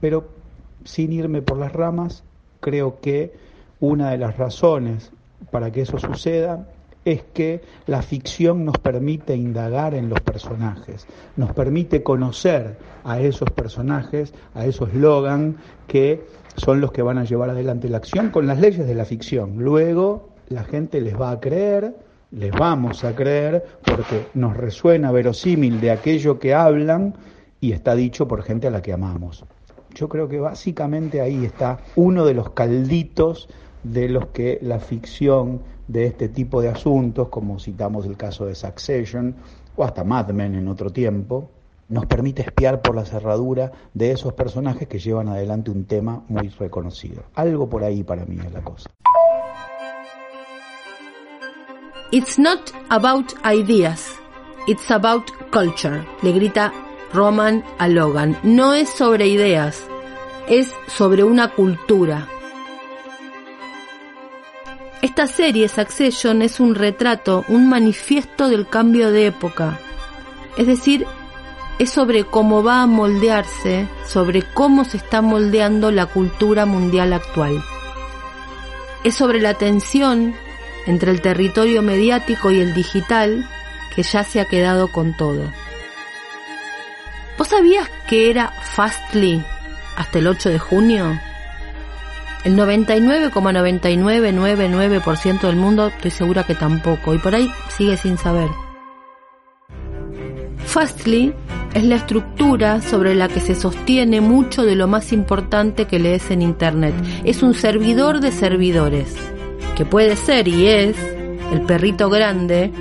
Pero 0.00 0.24
sin 0.84 1.12
irme 1.12 1.40
por 1.40 1.56
las 1.58 1.72
ramas, 1.72 2.22
creo 2.60 3.00
que 3.00 3.32
una 3.80 4.10
de 4.10 4.18
las 4.18 4.36
razones 4.36 5.10
para 5.50 5.70
que 5.72 5.82
eso 5.82 5.98
suceda 5.98 6.68
es 7.04 7.22
que 7.34 7.62
la 7.86 8.02
ficción 8.02 8.64
nos 8.64 8.78
permite 8.78 9.34
indagar 9.34 9.94
en 9.94 10.08
los 10.08 10.20
personajes, 10.20 11.06
nos 11.36 11.52
permite 11.52 12.02
conocer 12.02 12.76
a 13.04 13.20
esos 13.20 13.50
personajes, 13.50 14.32
a 14.54 14.66
esos 14.66 14.94
Logan 14.94 15.56
que 15.86 16.24
son 16.56 16.80
los 16.80 16.92
que 16.92 17.02
van 17.02 17.18
a 17.18 17.24
llevar 17.24 17.50
adelante 17.50 17.88
la 17.88 17.96
acción 17.96 18.30
con 18.30 18.46
las 18.46 18.60
leyes 18.60 18.86
de 18.86 18.94
la 18.94 19.04
ficción. 19.04 19.56
Luego 19.58 20.28
la 20.48 20.64
gente 20.64 21.00
les 21.00 21.18
va 21.18 21.30
a 21.30 21.40
creer, 21.40 21.96
les 22.30 22.52
vamos 22.52 23.04
a 23.04 23.14
creer, 23.14 23.64
porque 23.84 24.26
nos 24.34 24.56
resuena 24.56 25.10
verosímil 25.12 25.80
de 25.80 25.90
aquello 25.90 26.38
que 26.38 26.54
hablan 26.54 27.14
y 27.60 27.72
está 27.72 27.94
dicho 27.94 28.28
por 28.28 28.42
gente 28.42 28.68
a 28.68 28.70
la 28.70 28.82
que 28.82 28.92
amamos. 28.92 29.44
Yo 29.94 30.08
creo 30.08 30.28
que 30.28 30.40
básicamente 30.40 31.20
ahí 31.20 31.44
está 31.44 31.78
uno 31.96 32.24
de 32.24 32.34
los 32.34 32.50
calditos 32.50 33.48
de 33.82 34.08
los 34.08 34.26
que 34.28 34.58
la 34.62 34.78
ficción 34.78 35.60
de 35.92 36.06
este 36.06 36.28
tipo 36.30 36.62
de 36.62 36.70
asuntos, 36.70 37.28
como 37.28 37.58
citamos 37.60 38.06
el 38.06 38.16
caso 38.16 38.46
de 38.46 38.54
Succession 38.54 39.34
o 39.76 39.84
hasta 39.84 40.02
Mad 40.02 40.30
Men 40.30 40.54
en 40.54 40.68
otro 40.68 40.90
tiempo, 40.90 41.50
nos 41.88 42.06
permite 42.06 42.40
espiar 42.40 42.80
por 42.80 42.96
la 42.96 43.04
cerradura 43.04 43.70
de 43.92 44.12
esos 44.12 44.32
personajes 44.32 44.88
que 44.88 44.98
llevan 44.98 45.28
adelante 45.28 45.70
un 45.70 45.84
tema 45.84 46.22
muy 46.28 46.48
reconocido. 46.48 47.24
Algo 47.34 47.68
por 47.68 47.84
ahí 47.84 48.02
para 48.02 48.24
mí 48.24 48.38
es 48.42 48.52
la 48.52 48.62
cosa. 48.62 48.88
It's 52.10 52.38
not 52.38 52.72
about 52.88 53.32
ideas, 53.44 54.14
it's 54.66 54.90
about 54.90 55.24
culture, 55.50 56.04
le 56.22 56.32
grita 56.32 56.72
Roman 57.12 57.62
a 57.78 57.88
Logan. 57.88 58.38
No 58.42 58.72
es 58.72 58.88
sobre 58.88 59.26
ideas, 59.26 59.82
es 60.48 60.74
sobre 60.88 61.24
una 61.24 61.54
cultura. 61.54 62.28
Esta 65.02 65.26
serie, 65.26 65.68
Succession, 65.68 66.42
es 66.42 66.60
un 66.60 66.76
retrato, 66.76 67.44
un 67.48 67.68
manifiesto 67.68 68.48
del 68.48 68.68
cambio 68.68 69.10
de 69.10 69.26
época. 69.26 69.80
Es 70.56 70.68
decir, 70.68 71.04
es 71.80 71.90
sobre 71.90 72.22
cómo 72.22 72.62
va 72.62 72.82
a 72.82 72.86
moldearse, 72.86 73.88
sobre 74.06 74.42
cómo 74.42 74.84
se 74.84 74.98
está 74.98 75.20
moldeando 75.20 75.90
la 75.90 76.06
cultura 76.06 76.66
mundial 76.66 77.12
actual. 77.14 77.64
Es 79.02 79.16
sobre 79.16 79.40
la 79.40 79.54
tensión 79.54 80.36
entre 80.86 81.10
el 81.10 81.20
territorio 81.20 81.82
mediático 81.82 82.52
y 82.52 82.60
el 82.60 82.72
digital 82.72 83.44
que 83.96 84.04
ya 84.04 84.22
se 84.22 84.40
ha 84.40 84.44
quedado 84.44 84.86
con 84.92 85.16
todo. 85.16 85.52
¿Vos 87.36 87.48
sabías 87.48 87.90
que 88.08 88.30
era 88.30 88.52
Fastly 88.52 89.44
hasta 89.96 90.20
el 90.20 90.28
8 90.28 90.50
de 90.50 90.58
junio? 90.60 91.20
El 92.44 92.56
99,9999% 92.56 95.40
del 95.42 95.56
mundo 95.56 95.86
estoy 95.86 96.10
segura 96.10 96.44
que 96.44 96.56
tampoco, 96.56 97.14
y 97.14 97.18
por 97.18 97.36
ahí 97.36 97.48
sigue 97.68 97.96
sin 97.96 98.18
saber. 98.18 98.48
Fastly 100.64 101.32
es 101.74 101.84
la 101.84 101.96
estructura 101.96 102.80
sobre 102.80 103.14
la 103.14 103.28
que 103.28 103.40
se 103.40 103.54
sostiene 103.54 104.20
mucho 104.20 104.64
de 104.64 104.74
lo 104.74 104.88
más 104.88 105.12
importante 105.12 105.86
que 105.86 105.98
lees 105.98 106.30
en 106.30 106.40
Internet. 106.42 106.94
Es 107.24 107.42
un 107.42 107.54
servidor 107.54 108.20
de 108.20 108.32
servidores, 108.32 109.14
que 109.76 109.84
puede 109.84 110.16
ser 110.16 110.48
y 110.48 110.66
es 110.66 110.96
el 111.52 111.60
perrito 111.62 112.10
grande 112.10 112.72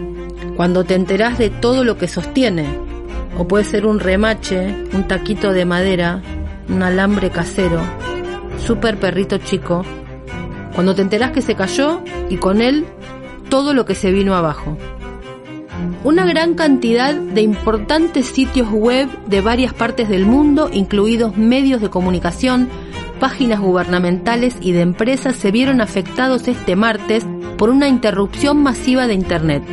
cuando 0.56 0.86
te 0.86 0.96
enterás 0.96 1.38
de 1.38 1.50
todo 1.50 1.84
lo 1.84 1.98
que 1.98 2.08
sostiene. 2.08 2.66
O 3.38 3.48
puede 3.48 3.64
ser 3.64 3.86
un 3.86 4.00
remache, 4.00 4.76
un 4.94 5.08
taquito 5.08 5.54
de 5.54 5.66
madera, 5.66 6.22
un 6.68 6.84
alambre 6.84 7.30
casero, 7.30 7.82
super 8.66 8.98
perrito 8.98 9.38
chico, 9.38 9.84
cuando 10.74 10.96
te 10.96 11.02
enterás 11.02 11.32
que 11.32 11.42
se 11.42 11.56
cayó 11.56 12.02
y 12.30 12.38
con 12.38 12.62
él 12.62 12.86
todo 13.50 13.74
lo 13.74 13.86
que 13.86 13.96
se 13.96 14.12
vino 14.12 14.36
abajo. 14.36 14.78
Una 16.04 16.26
gran 16.26 16.56
cantidad 16.56 17.14
de 17.14 17.42
importantes 17.42 18.28
sitios 18.28 18.70
web 18.72 19.10
de 19.28 19.42
varias 19.42 19.74
partes 19.74 20.10
del 20.10 20.26
mundo, 20.26 20.70
incluidos 20.72 21.38
medios 21.38 21.82
de 21.82 21.90
comunicación, 21.90 22.70
páginas 23.20 23.60
gubernamentales 23.60 24.56
y 24.62 24.72
de 24.72 24.82
empresas, 24.82 25.36
se 25.36 25.52
vieron 25.52 25.82
afectados 25.82 26.48
este 26.48 26.76
martes 26.76 27.26
por 27.58 27.70
una 27.70 27.88
interrupción 27.88 28.62
masiva 28.64 29.08
de 29.08 29.14
Internet. 29.14 29.64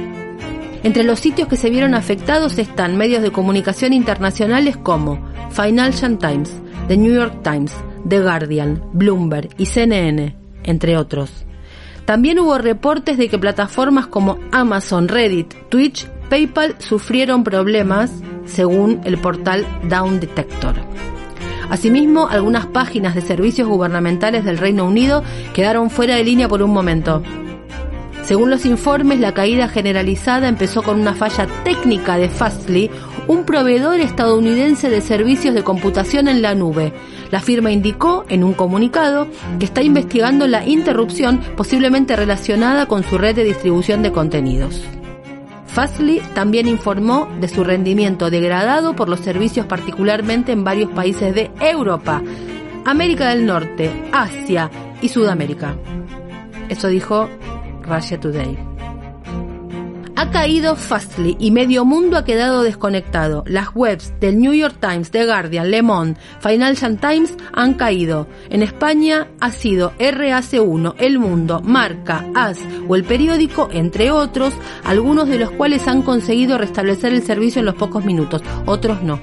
Entre 0.83 1.03
los 1.03 1.21
sitios 1.21 1.49
que 1.49 1.57
se 1.57 1.71
vieron 1.71 1.95
afectados 1.95 2.59
están 2.59 2.97
medios 2.97 3.23
de 3.23 3.33
comunicación 3.33 3.93
internacionales 3.93 4.77
como 4.77 5.19
Financial 5.51 6.19
Times, 6.19 6.53
The 6.89 6.97
New 6.97 7.15
York 7.15 7.43
Times, 7.43 7.73
The 8.07 8.21
Guardian, 8.21 8.83
Bloomberg 8.93 9.51
y 9.59 9.67
CNN, 9.67 10.37
entre 10.65 10.97
otros. 10.97 11.47
También 12.05 12.39
hubo 12.39 12.57
reportes 12.59 13.19
de 13.19 13.29
que 13.29 13.39
plataformas 13.39 14.07
como 14.07 14.39
Amazon, 14.51 15.09
Reddit, 15.09 15.55
Twitch, 15.69 16.09
PayPal 16.31 16.77
sufrieron 16.79 17.45
problemas, 17.45 18.11
según 18.47 19.01
el 19.05 19.19
portal 19.19 19.67
Down 19.89 20.21
Detector. 20.21 20.75
Asimismo, 21.71 22.29
algunas 22.29 22.67
páginas 22.67 23.15
de 23.15 23.21
servicios 23.21 23.69
gubernamentales 23.69 24.45
del 24.45 24.59
Reino 24.59 24.87
Unido 24.87 25.23
quedaron 25.53 25.91
fuera 25.91 26.17
de 26.17 26.25
línea 26.25 26.49
por 26.49 26.63
un 26.63 26.73
momento. 26.73 27.23
Según 28.23 28.51
los 28.51 28.67
informes, 28.67 29.21
la 29.21 29.33
caída 29.33 29.69
generalizada 29.69 30.49
empezó 30.49 30.83
con 30.83 31.01
una 31.01 31.15
falla 31.15 31.47
técnica 31.65 32.17
de 32.17 32.29
Fastly, 32.29 32.91
un 33.29 33.45
proveedor 33.45 34.01
estadounidense 34.01 34.89
de 34.89 35.03
servicios 35.03 35.55
de 35.55 35.63
computación 35.63 36.29
en 36.29 36.43
la 36.43 36.55
nube, 36.55 36.95
la 37.31 37.41
firma 37.41 37.71
indicó 37.71 38.25
en 38.29 38.43
un 38.43 38.55
comunicado 38.55 39.29
que 39.59 39.67
está 39.67 39.83
investigando 39.83 40.47
la 40.47 40.67
interrupción 40.67 41.41
posiblemente 41.55 42.17
relacionada 42.17 42.87
con 42.87 43.05
su 43.05 43.19
red 43.19 43.37
de 43.37 43.45
distribución 43.45 44.03
de 44.03 44.13
contenidos. 44.13 44.83
Fastly 45.67 46.23
también 46.35 46.67
informó 46.67 47.29
de 47.39 47.49
su 47.49 47.63
rendimiento 47.63 48.31
degradado 48.31 48.97
por 48.97 49.11
los 49.11 49.21
servicios 49.21 49.67
particularmente 49.67 50.53
en 50.53 50.65
varios 50.65 50.91
países 50.91 51.35
de 51.35 51.51
Europa, 51.61 52.23
América 52.87 53.29
del 53.29 53.45
Norte, 53.45 53.93
Asia 54.11 54.71
y 55.03 55.11
Sudamérica. 55.11 55.77
Eso 56.71 56.89
dijo 56.89 57.29
Russia 57.83 58.19
Today 58.19 58.78
ha 60.19 60.31
caído 60.33 60.75
Fastly 60.75 61.37
y 61.39 61.53
medio 61.53 61.85
mundo 61.85 62.17
ha 62.17 62.25
quedado 62.25 62.65
desconectado. 62.65 63.45
Las 63.47 63.69
webs 63.73 64.13
del 64.19 64.41
New 64.41 64.53
York 64.53 64.79
Times, 64.81 65.13
The 65.13 65.27
Guardian, 65.27 65.71
Le 65.71 65.81
Monde, 65.81 66.19
Financial 66.41 66.99
Times 66.99 67.37
han 67.53 67.75
caído. 67.75 68.27
En 68.51 68.65
España 68.65 69.29
ha 69.39 69.53
sido 69.53 69.93
RAC1, 70.01 70.97
El 70.99 71.21
Mundo, 71.21 71.61
Marca, 71.61 72.27
As 72.35 72.59
o 72.89 72.97
El 72.97 73.05
Periódico, 73.05 73.69
entre 73.71 74.11
otros, 74.11 74.55
algunos 74.83 75.29
de 75.29 75.39
los 75.39 75.53
cuales 75.53 75.87
han 75.87 76.03
conseguido 76.03 76.59
restablecer 76.59 77.13
el 77.13 77.23
servicio 77.23 77.61
en 77.61 77.67
los 77.67 77.77
pocos 77.77 78.05
minutos, 78.05 78.43
otros 78.67 79.05
no. 79.05 79.21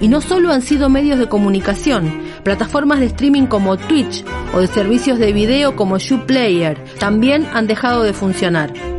Y 0.00 0.08
no 0.08 0.20
solo 0.20 0.52
han 0.52 0.60
sido 0.60 0.90
medios 0.90 1.18
de 1.18 1.30
comunicación, 1.30 2.12
plataformas 2.44 3.00
de 3.00 3.06
streaming 3.06 3.46
como 3.46 3.78
Twitch 3.78 4.22
o 4.52 4.60
de 4.60 4.66
servicios 4.66 5.18
de 5.18 5.32
video 5.32 5.76
como 5.76 5.96
YouPlayer 5.96 6.76
también 6.98 7.48
han 7.54 7.66
dejado 7.66 8.02
de 8.02 8.12
funcionar. 8.12 8.91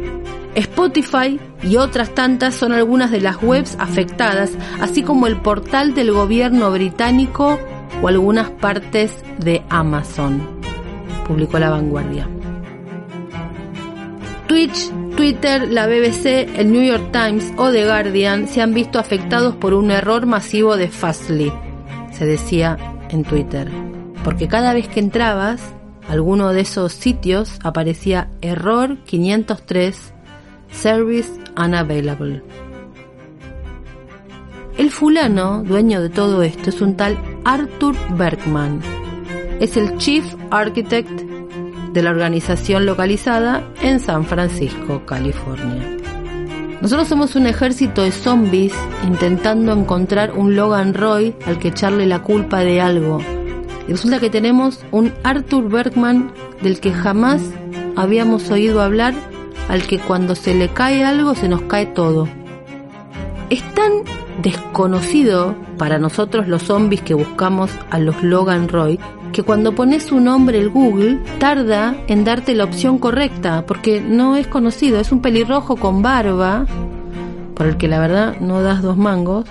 Spotify 0.56 1.40
y 1.64 1.78
otras 1.78 2.14
tantas 2.14 2.56
son 2.56 2.72
algunas 2.72 3.12
de 3.12 3.22
las 3.22 3.42
webs 3.42 3.76
afectadas, 3.80 4.52
así 4.80 5.04
como 5.04 5.28
el 5.28 5.38
portal 5.38 5.94
del 5.94 6.12
gobierno 6.12 6.72
británico 6.72 7.60
o 8.02 8.08
algunas 8.08 8.50
partes 8.50 9.24
de 9.40 9.64
Amazon, 9.70 10.42
publicó 11.28 11.60
la 11.60 11.70
vanguardia. 11.70 12.28
Twitch, 14.48 14.92
Twitter, 15.16 15.68
la 15.72 15.88
BBC, 15.88 16.60
el 16.60 16.72
New 16.72 16.84
York 16.84 17.12
Times 17.12 17.54
o 17.58 17.72
The 17.72 17.86
Guardian 17.86 18.48
se 18.48 18.62
han 18.62 18.74
visto 18.74 19.00
afectados 19.00 19.56
por 19.56 19.74
un 19.74 19.90
error 19.90 20.26
masivo 20.26 20.78
de 20.78 20.90
Fastly, 20.90 21.52
se 22.12 22.26
decía 22.26 22.78
en 23.10 23.24
Twitter. 23.24 23.72
Porque 24.24 24.48
cada 24.48 24.74
vez 24.74 24.88
que 24.88 25.00
entrabas, 25.00 25.62
alguno 26.08 26.54
de 26.54 26.62
esos 26.62 26.94
sitios 26.94 27.60
aparecía 27.64 28.30
error 28.42 28.98
503 29.06 30.13
Service 30.74 31.32
Unavailable. 31.56 32.42
El 34.78 34.90
fulano, 34.90 35.64
dueño 35.64 36.02
de 36.02 36.10
todo 36.10 36.42
esto, 36.44 36.70
es 36.70 36.82
un 36.82 36.98
tal 36.98 37.18
Arthur 37.46 37.96
Bergman. 38.18 38.82
Es 39.60 39.78
el 39.78 39.98
Chief 39.98 40.26
Architect 40.50 41.10
de 41.94 42.02
la 42.02 42.10
organización 42.10 42.86
localizada 42.86 43.64
en 43.82 44.00
San 44.00 44.26
Francisco, 44.26 45.06
California. 45.06 45.98
Nosotros 46.82 47.08
somos 47.08 47.36
un 47.36 47.46
ejército 47.48 48.02
de 48.02 48.12
zombies 48.12 48.74
intentando 49.08 49.72
encontrar 49.72 50.34
un 50.34 50.56
Logan 50.56 50.94
Roy 50.94 51.36
al 51.46 51.60
que 51.60 51.70
echarle 51.70 52.08
la 52.08 52.24
culpa 52.24 52.60
de 52.60 52.82
algo. 52.82 53.20
Y 53.88 53.92
resulta 53.92 54.20
que 54.20 54.30
tenemos 54.30 54.84
un 54.92 55.14
Arthur 55.24 55.70
Bergman 55.70 56.34
del 56.62 56.80
que 56.80 56.92
jamás 56.92 57.42
habíamos 57.96 58.50
oído 58.50 58.82
hablar, 58.82 59.14
al 59.70 59.88
que 59.88 60.00
cuando 60.00 60.36
se 60.36 60.54
le 60.54 60.70
cae 60.70 61.04
algo 61.04 61.36
se 61.36 61.50
nos 61.50 61.62
cae 61.64 61.86
todo. 61.88 62.28
Es 63.50 63.64
tan 63.74 63.92
desconocido 64.42 65.56
para 65.78 66.00
nosotros 66.00 66.48
los 66.48 66.64
zombies 66.64 67.02
que 67.02 67.14
buscamos 67.14 67.72
a 67.90 68.00
los 68.00 68.24
Logan 68.24 68.68
Roy 68.68 69.00
que 69.34 69.44
cuando 69.44 69.74
pones 69.74 70.04
su 70.04 70.20
nombre 70.20 70.60
el 70.60 70.70
Google 70.70 71.20
tarda 71.40 71.96
en 72.08 72.24
darte 72.24 72.54
la 72.54 72.64
opción 72.64 73.00
correcta 73.00 73.66
porque 73.66 74.00
no 74.00 74.36
es 74.36 74.48
conocido, 74.48 75.00
es 75.00 75.12
un 75.12 75.22
pelirrojo 75.22 75.76
con 75.76 76.02
barba, 76.04 76.66
por 77.56 77.66
el 77.66 77.78
que 77.78 77.88
la 77.88 78.00
verdad 78.00 78.40
no 78.40 78.62
das 78.62 78.82
dos 78.82 78.96
mangos, 78.96 79.46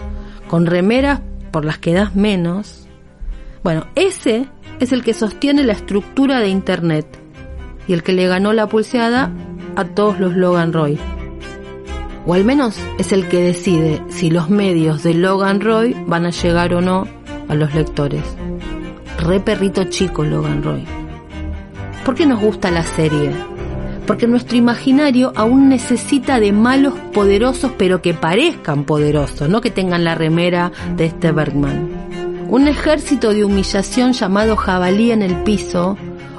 con 0.49 0.67
remeras 0.67 1.21
por 1.51 1.65
las 1.65 1.79
que 1.79 1.93
das 1.93 2.15
menos. 2.15 2.87
Bueno, 3.65 3.87
ese 3.97 4.47
es 4.79 4.93
el 4.93 5.03
que 5.03 5.15
sostiene 5.15 5.65
la 5.65 5.73
estructura 5.73 6.39
de 6.39 6.49
Internet 6.49 7.07
y 7.89 7.93
el 7.93 8.03
que 8.03 8.13
le 8.13 8.29
ganó 8.29 8.53
la 8.53 8.69
pulseada 8.69 9.33
a 9.77 9.85
todos 9.85 10.19
los 10.21 10.35
Logan 10.37 10.73
Roy. 10.73 10.99
O 12.27 12.35
al 12.35 12.45
menos 12.45 12.79
es 12.99 13.13
el 13.13 13.29
que 13.29 13.43
decide 13.43 14.03
si 14.09 14.31
los 14.31 14.49
medios 14.49 15.03
de 15.03 15.15
Logan 15.15 15.61
Roy 15.61 15.97
van 16.07 16.27
a 16.27 16.31
llegar 16.31 16.75
o 16.75 16.81
no 16.81 17.07
a 17.49 17.55
los 17.55 17.75
lectores 17.75 18.25
re 19.23 19.41
perrito 19.41 19.85
chico 19.85 20.25
Logan 20.25 20.63
Roy. 20.63 20.85
¿Por 22.05 22.15
qué 22.15 22.27
nos 22.27 22.41
gusta 22.41 22.71
la 22.71 22.83
serie? 22.83 23.31
Porque 24.07 24.27
nuestro 24.27 24.57
imaginario 24.57 25.33
aún 25.37 25.69
necesita 25.69 26.41
de 26.41 26.53
malos 26.53 26.95
poderosos, 27.13 27.73
pero 27.79 28.03
que 28.03 28.15
parezcan 28.15 28.85
poderosos, 28.85 29.49
no 29.49 29.61
que 29.61 29.71
tengan 29.71 30.03
la 30.03 30.17
remera 30.17 30.73
de 30.97 31.07
este 31.07 31.31
Bergman. 31.31 32.49
Un 32.49 32.67
ejército 32.67 33.33
de 33.33 33.45
humillación 33.45 34.13
llamado 34.13 34.57
jabalí 34.57 35.13
en 35.13 35.23
el 35.23 35.37
piso, 35.45 35.97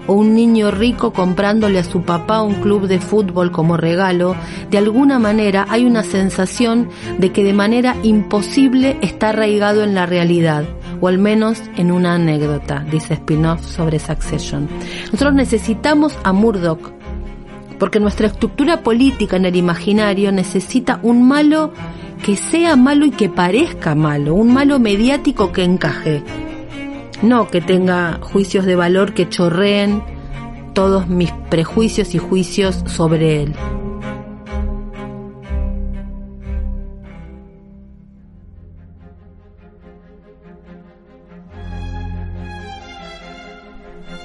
o 0.08 0.14
un 0.14 0.36
niño 0.36 0.72
rico 0.72 1.14
comprándole 1.14 1.80
a 1.80 1.84
su 1.84 2.02
papá 2.02 2.42
un 2.42 2.56
club 2.56 2.88
de 2.88 3.00
fútbol 3.00 3.52
como 3.52 3.78
regalo, 3.78 4.36
de 4.70 4.78
alguna 4.78 5.20
manera 5.20 5.66
hay 5.70 5.86
una 5.86 6.04
sensación 6.04 6.90
de 7.18 7.32
que 7.32 7.44
de 7.44 7.54
manera 7.54 7.96
imposible 8.04 8.98
está 9.02 9.30
arraigado 9.30 9.84
en 9.84 9.96
la 9.96 10.06
realidad, 10.06 10.66
o 11.00 11.08
al 11.08 11.18
menos 11.18 11.62
en 11.78 11.92
una 11.92 12.16
anécdota, 12.16 12.86
dice 12.90 13.16
Spinoff 13.16 13.66
sobre 13.66 14.00
Succession. 14.00 14.68
Nosotros 15.12 15.34
necesitamos 15.34 16.18
a 16.24 16.34
Murdoch, 16.34 16.92
porque 17.80 18.00
nuestra 18.00 18.28
estructura 18.28 18.82
política 18.82 19.36
en 19.36 19.46
el 19.46 19.56
imaginario 19.56 20.32
necesita 20.32 21.00
un 21.04 21.28
malo 21.28 21.72
que 22.24 22.38
sea 22.38 22.78
malo 22.78 23.06
y 23.06 23.12
que 23.12 23.28
parezca 23.28 23.96
malo, 23.96 24.34
un 24.34 24.54
malo 24.54 24.80
mediático 24.80 25.52
que 25.52 25.64
encaje. 25.64 26.24
No 27.24 27.48
que 27.48 27.62
tenga 27.62 28.20
juicios 28.22 28.66
de 28.66 28.76
valor 28.76 29.14
que 29.14 29.30
chorreen 29.30 30.04
todos 30.74 31.08
mis 31.08 31.32
prejuicios 31.50 32.14
y 32.16 32.18
juicios 32.18 32.84
sobre 32.86 33.44
él. 33.44 33.56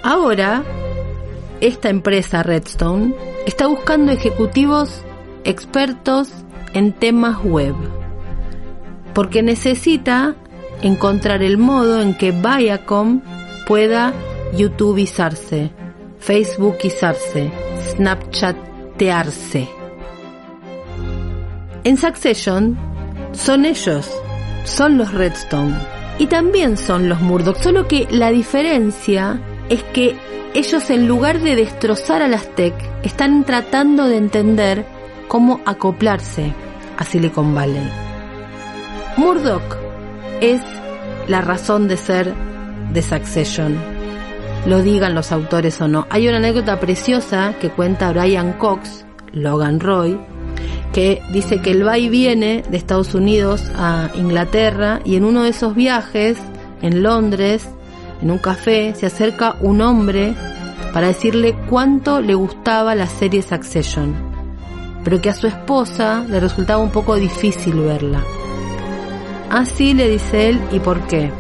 Ahora, 0.02 0.64
esta 1.60 1.90
empresa 1.90 2.42
Redstone 2.42 3.14
está 3.46 3.68
buscando 3.68 4.10
ejecutivos 4.10 5.02
expertos 5.44 6.32
en 6.74 6.92
temas 6.92 7.44
web, 7.44 7.76
porque 9.14 9.44
necesita 9.44 10.34
encontrar 10.82 11.42
el 11.42 11.58
modo 11.58 12.00
en 12.00 12.14
que 12.14 12.32
Viacom 12.32 13.20
pueda 13.66 14.12
YouTubeizarse, 14.54 15.70
Facebookizarse, 16.18 17.50
Snapchatearse. 17.90 19.68
En 21.84 21.96
Succession 21.96 22.76
son 23.32 23.64
ellos, 23.64 24.10
son 24.64 24.98
los 24.98 25.12
Redstone 25.12 25.76
y 26.18 26.26
también 26.26 26.76
son 26.76 27.08
los 27.08 27.20
Murdoch, 27.20 27.56
solo 27.56 27.86
que 27.86 28.06
la 28.10 28.30
diferencia 28.30 29.40
es 29.68 29.82
que 29.82 30.16
ellos 30.54 30.90
en 30.90 31.06
lugar 31.06 31.40
de 31.40 31.54
destrozar 31.56 32.22
a 32.22 32.28
las 32.28 32.54
tech, 32.54 32.74
están 33.02 33.44
tratando 33.44 34.06
de 34.06 34.16
entender 34.16 34.84
cómo 35.28 35.60
acoplarse 35.66 36.52
a 36.96 37.04
Silicon 37.04 37.54
Valley. 37.54 37.88
Murdoch 39.16 39.87
es 40.40 40.60
la 41.26 41.40
razón 41.40 41.88
de 41.88 41.96
ser 41.96 42.34
de 42.92 43.02
Succession, 43.02 43.76
lo 44.66 44.82
digan 44.82 45.14
los 45.14 45.32
autores 45.32 45.80
o 45.80 45.88
no. 45.88 46.06
Hay 46.10 46.28
una 46.28 46.38
anécdota 46.38 46.80
preciosa 46.80 47.54
que 47.60 47.70
cuenta 47.70 48.12
Brian 48.12 48.54
Cox, 48.54 49.04
Logan 49.32 49.80
Roy, 49.80 50.18
que 50.92 51.22
dice 51.32 51.60
que 51.60 51.72
él 51.72 51.86
va 51.86 51.98
y 51.98 52.08
viene 52.08 52.62
de 52.68 52.76
Estados 52.76 53.14
Unidos 53.14 53.70
a 53.76 54.10
Inglaterra 54.14 55.00
y 55.04 55.16
en 55.16 55.24
uno 55.24 55.42
de 55.42 55.50
esos 55.50 55.74
viajes 55.74 56.38
en 56.82 57.02
Londres 57.02 57.68
en 58.20 58.30
un 58.30 58.38
café 58.38 58.94
se 58.94 59.06
acerca 59.06 59.56
un 59.60 59.80
hombre 59.80 60.34
para 60.92 61.08
decirle 61.08 61.56
cuánto 61.68 62.20
le 62.20 62.34
gustaba 62.34 62.94
la 62.94 63.06
serie 63.06 63.42
Succession, 63.42 64.14
pero 65.04 65.20
que 65.20 65.30
a 65.30 65.34
su 65.34 65.46
esposa 65.46 66.24
le 66.28 66.40
resultaba 66.40 66.82
un 66.82 66.90
poco 66.90 67.16
difícil 67.16 67.74
verla. 67.74 68.22
Así 69.50 69.94
le 69.94 70.08
dice 70.08 70.50
él, 70.50 70.60
¿y 70.72 70.78
por 70.78 71.06
qué? 71.06 71.30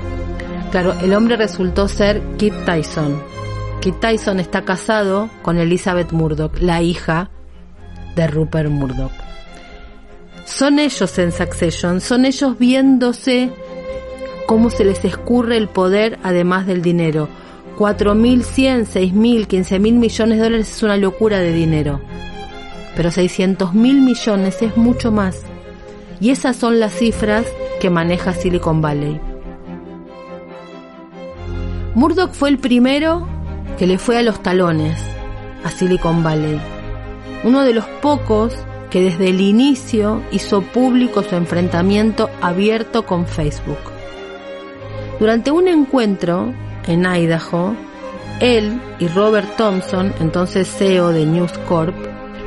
Claro, 0.70 0.94
el 1.02 1.14
hombre 1.14 1.36
resultó 1.36 1.88
ser 1.88 2.22
Kit 2.36 2.54
Tyson. 2.64 3.22
Kit 3.80 4.00
Tyson 4.00 4.40
está 4.40 4.64
casado 4.64 5.28
con 5.42 5.58
Elizabeth 5.58 6.12
Murdoch, 6.12 6.58
la 6.58 6.82
hija 6.82 7.30
de 8.16 8.26
Rupert 8.26 8.70
Murdoch. 8.70 9.12
Son 10.44 10.78
ellos 10.78 11.18
en 11.18 11.32
Succession, 11.32 12.00
son 12.00 12.24
ellos 12.24 12.58
viéndose 12.58 13.50
cómo 14.46 14.70
se 14.70 14.84
les 14.84 15.04
escurre 15.04 15.58
el 15.58 15.68
poder 15.68 16.18
además 16.22 16.66
del 16.66 16.80
dinero. 16.80 17.28
4.100, 17.76 18.86
6.000, 18.86 19.46
15.000 19.46 19.92
millones 19.92 20.38
de 20.38 20.44
dólares 20.44 20.70
es 20.72 20.82
una 20.82 20.96
locura 20.96 21.38
de 21.38 21.52
dinero. 21.52 22.00
Pero 22.96 23.10
600.000 23.10 23.72
millones 23.74 24.62
es 24.62 24.76
mucho 24.76 25.12
más. 25.12 25.42
Y 26.20 26.30
esas 26.30 26.56
son 26.56 26.80
las 26.80 26.94
cifras 26.94 27.46
que 27.80 27.90
maneja 27.90 28.32
Silicon 28.32 28.80
Valley. 28.80 29.20
Murdoch 31.94 32.32
fue 32.32 32.48
el 32.48 32.58
primero 32.58 33.26
que 33.78 33.86
le 33.86 33.98
fue 33.98 34.18
a 34.18 34.22
los 34.22 34.42
talones 34.42 34.98
a 35.64 35.70
Silicon 35.70 36.22
Valley. 36.22 36.60
Uno 37.44 37.62
de 37.62 37.74
los 37.74 37.84
pocos 38.00 38.54
que 38.90 39.02
desde 39.02 39.28
el 39.28 39.40
inicio 39.40 40.22
hizo 40.30 40.62
público 40.62 41.22
su 41.22 41.34
enfrentamiento 41.34 42.30
abierto 42.40 43.04
con 43.04 43.26
Facebook. 43.26 43.78
Durante 45.20 45.50
un 45.50 45.68
encuentro 45.68 46.52
en 46.86 47.04
Idaho, 47.04 47.74
él 48.40 48.80
y 48.98 49.08
Robert 49.08 49.56
Thompson, 49.56 50.12
entonces 50.20 50.68
CEO 50.68 51.10
de 51.10 51.26
News 51.26 51.52
Corp, 51.68 51.94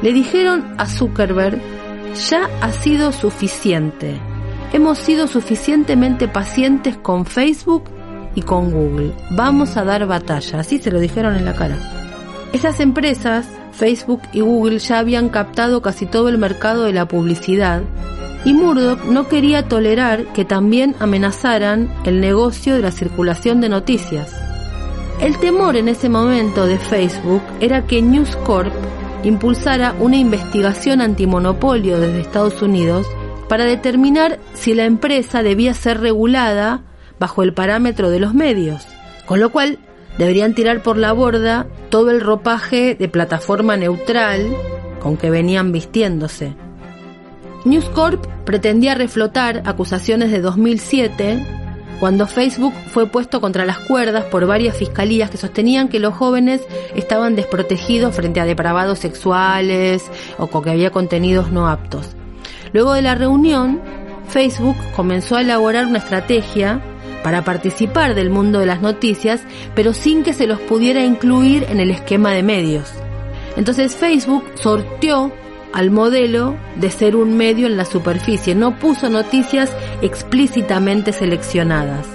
le 0.02 0.14
dijeron 0.14 0.74
a 0.78 0.88
Zuckerberg, 0.88 1.62
ya 2.30 2.50
ha 2.62 2.72
sido 2.72 3.12
suficiente. 3.12 4.20
Hemos 4.74 5.00
sido 5.00 5.28
suficientemente 5.28 6.30
pacientes 6.30 6.96
con 6.96 7.26
Facebook 7.26 7.84
y 8.36 8.42
con 8.42 8.72
Google. 8.72 9.12
Vamos 9.32 9.76
a 9.76 9.84
dar 9.84 10.06
batalla. 10.06 10.62
Así 10.62 10.78
se 10.80 10.92
lo 10.92 11.00
dijeron 11.00 11.36
en 11.36 11.44
la 11.44 11.54
cara. 11.54 11.78
Esas 12.54 12.80
empresas, 12.80 13.50
Facebook 13.74 14.22
y 14.32 14.40
Google, 14.40 14.80
ya 14.80 15.00
habían 15.00 15.28
captado 15.28 15.82
casi 15.82 16.06
todo 16.06 16.30
el 16.30 16.38
mercado 16.38 16.84
de 16.84 16.94
la 16.94 17.06
publicidad 17.06 17.82
y 18.46 18.54
Murdoch 18.54 19.04
no 19.04 19.28
quería 19.28 19.68
tolerar 19.68 20.26
que 20.34 20.46
también 20.46 20.96
amenazaran 21.00 21.94
el 22.06 22.22
negocio 22.22 22.76
de 22.76 22.82
la 22.82 22.92
circulación 22.92 23.62
de 23.62 23.70
noticias. 23.70 24.34
El 25.20 25.38
temor 25.38 25.76
en 25.76 25.90
ese 25.90 26.10
momento 26.10 26.66
de 26.66 26.80
Facebook 26.80 27.44
era 27.60 27.86
que 27.86 28.02
News 28.02 28.36
Corp 28.38 28.74
impulsara 29.24 29.94
una 30.00 30.18
investigación 30.18 31.02
antimonopolio 31.02 32.00
desde 32.00 32.22
Estados 32.22 32.62
Unidos 32.62 33.06
para 33.52 33.66
determinar 33.66 34.40
si 34.54 34.74
la 34.74 34.86
empresa 34.86 35.44
debía 35.44 35.74
ser 35.74 36.00
regulada 36.00 36.84
bajo 37.20 37.44
el 37.44 37.54
parámetro 37.54 38.10
de 38.10 38.22
los 38.22 38.34
medios, 38.34 38.88
con 39.26 39.42
lo 39.42 39.50
cual 39.50 39.78
deberían 40.18 40.56
tirar 40.56 40.82
por 40.82 40.96
la 40.96 41.12
borda 41.12 41.68
todo 41.90 42.12
el 42.12 42.22
ropaje 42.22 42.96
de 42.96 43.10
plataforma 43.10 43.76
neutral 43.76 44.56
con 45.02 45.18
que 45.18 45.30
venían 45.30 45.74
vistiéndose. 45.74 46.56
News 47.66 47.90
Corp 47.90 48.26
pretendía 48.46 48.96
reflotar 48.96 49.64
acusaciones 49.66 50.32
de 50.32 50.40
2007 50.40 51.46
cuando 52.00 52.28
Facebook 52.28 52.74
fue 52.94 53.08
puesto 53.08 53.42
contra 53.42 53.66
las 53.66 53.80
cuerdas 53.80 54.24
por 54.24 54.46
varias 54.46 54.78
fiscalías 54.78 55.30
que 55.30 55.36
sostenían 55.36 55.90
que 55.90 56.00
los 56.00 56.14
jóvenes 56.14 56.62
estaban 56.96 57.36
desprotegidos 57.36 58.16
frente 58.16 58.40
a 58.40 58.46
depravados 58.46 59.00
sexuales 59.00 60.06
o 60.38 60.48
que 60.62 60.70
había 60.70 60.92
contenidos 60.92 61.52
no 61.52 61.68
aptos. 61.68 62.16
Luego 62.74 62.94
de 62.94 63.02
la 63.02 63.16
reunión, 63.16 63.82
Facebook 64.28 64.78
comenzó 64.96 65.36
a 65.36 65.42
elaborar 65.42 65.86
una 65.86 65.98
estrategia 65.98 66.82
para 67.24 67.44
participar 67.44 68.16
del 68.16 68.30
mundo 68.30 68.60
de 68.60 68.66
las 68.66 68.82
noticias, 68.82 69.42
pero 69.76 69.94
sin 69.94 70.24
que 70.24 70.34
se 70.34 70.48
los 70.48 70.60
pudiera 70.60 71.04
incluir 71.04 71.66
en 71.70 71.80
el 71.80 71.92
esquema 71.92 72.32
de 72.32 72.44
medios. 72.44 72.92
Entonces 73.58 73.96
Facebook 73.96 74.44
sorteó 74.56 75.32
al 75.74 75.92
modelo 75.92 76.56
de 76.76 76.90
ser 76.92 77.16
un 77.16 77.38
medio 77.38 77.68
en 77.68 77.78
la 77.78 77.86
superficie, 77.86 78.56
no 78.56 78.78
puso 78.80 79.10
noticias 79.10 79.72
explícitamente 80.02 81.14
seleccionadas. 81.14 82.08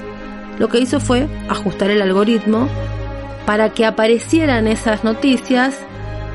Lo 0.59 0.68
que 0.68 0.78
hizo 0.78 1.00
fue 1.00 1.28
ajustar 1.48 1.90
el 1.90 2.02
algoritmo 2.02 2.68
para 3.46 3.72
que 3.72 3.86
aparecieran 3.86 4.66
esas 4.66 5.04
noticias, 5.04 5.78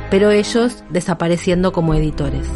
pero 0.09 0.31
ellos 0.31 0.83
desapareciendo 0.89 1.71
como 1.71 1.93
editores. 1.93 2.47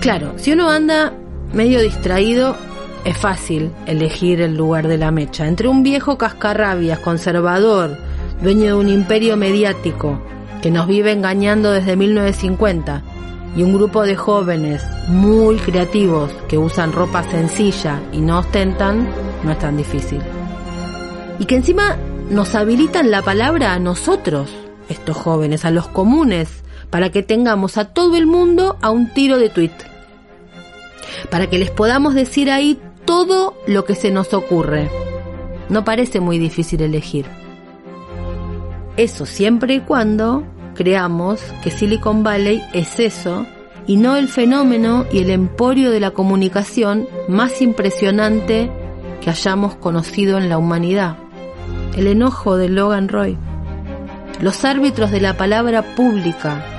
Claro, 0.00 0.34
si 0.36 0.52
uno 0.52 0.70
anda 0.70 1.12
medio 1.52 1.80
distraído, 1.82 2.56
es 3.04 3.16
fácil 3.16 3.72
elegir 3.86 4.40
el 4.40 4.56
lugar 4.56 4.86
de 4.86 4.96
la 4.96 5.10
mecha. 5.10 5.48
Entre 5.48 5.66
un 5.66 5.82
viejo 5.82 6.16
cascarrabias, 6.16 7.00
conservador, 7.00 7.96
dueño 8.40 8.66
de 8.66 8.74
un 8.74 8.88
imperio 8.88 9.36
mediático, 9.36 10.20
que 10.62 10.70
nos 10.70 10.86
vive 10.86 11.12
engañando 11.12 11.72
desde 11.72 11.96
1950, 11.96 13.02
y 13.56 13.62
un 13.62 13.74
grupo 13.74 14.04
de 14.04 14.14
jóvenes 14.14 14.84
muy 15.08 15.56
creativos 15.56 16.30
que 16.48 16.58
usan 16.58 16.92
ropa 16.92 17.24
sencilla 17.24 18.00
y 18.12 18.20
no 18.20 18.38
ostentan, 18.38 19.08
no 19.42 19.50
es 19.50 19.58
tan 19.58 19.76
difícil. 19.76 20.20
Y 21.40 21.44
que 21.46 21.56
encima 21.56 21.96
nos 22.30 22.54
habilitan 22.54 23.10
la 23.10 23.22
palabra 23.22 23.72
a 23.72 23.78
nosotros, 23.78 24.50
estos 24.88 25.16
jóvenes, 25.16 25.64
a 25.64 25.70
los 25.70 25.88
comunes, 25.88 26.62
para 26.90 27.10
que 27.10 27.22
tengamos 27.22 27.76
a 27.76 27.86
todo 27.86 28.16
el 28.16 28.26
mundo 28.26 28.76
a 28.80 28.90
un 28.90 29.12
tiro 29.12 29.38
de 29.38 29.50
tweet. 29.50 29.72
Para 31.30 31.48
que 31.48 31.58
les 31.58 31.70
podamos 31.70 32.14
decir 32.14 32.50
ahí 32.50 32.78
todo 33.04 33.54
lo 33.66 33.84
que 33.84 33.94
se 33.94 34.10
nos 34.10 34.34
ocurre. 34.34 34.90
No 35.68 35.84
parece 35.84 36.20
muy 36.20 36.38
difícil 36.38 36.82
elegir. 36.82 37.26
Eso 38.96 39.26
siempre 39.26 39.74
y 39.74 39.80
cuando 39.80 40.44
creamos 40.74 41.40
que 41.62 41.70
Silicon 41.70 42.22
Valley 42.22 42.62
es 42.72 43.00
eso 43.00 43.46
y 43.86 43.96
no 43.96 44.16
el 44.16 44.28
fenómeno 44.28 45.06
y 45.12 45.18
el 45.18 45.30
emporio 45.30 45.90
de 45.90 46.00
la 46.00 46.10
comunicación 46.10 47.06
más 47.28 47.62
impresionante 47.62 48.70
que 49.20 49.30
hayamos 49.30 49.74
conocido 49.76 50.38
en 50.38 50.48
la 50.48 50.58
humanidad. 50.58 51.16
El 51.96 52.06
enojo 52.06 52.56
de 52.56 52.68
Logan 52.68 53.08
Roy. 53.08 53.36
Los 54.40 54.64
árbitros 54.64 55.10
de 55.10 55.20
la 55.20 55.36
palabra 55.36 55.94
pública 55.96 56.77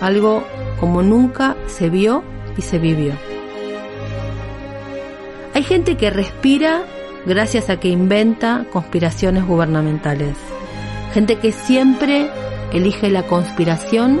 algo 0.00 0.44
como 0.78 1.02
nunca 1.02 1.56
se 1.66 1.90
vio 1.90 2.22
y 2.56 2.62
se 2.62 2.78
vivió. 2.78 3.14
Hay 5.54 5.62
gente 5.62 5.96
que 5.96 6.10
respira 6.10 6.82
gracias 7.24 7.70
a 7.70 7.80
que 7.80 7.88
inventa 7.88 8.66
conspiraciones 8.72 9.46
gubernamentales. 9.46 10.36
Gente 11.12 11.36
que 11.36 11.52
siempre 11.52 12.30
elige 12.72 13.10
la 13.10 13.22
conspiración 13.24 14.20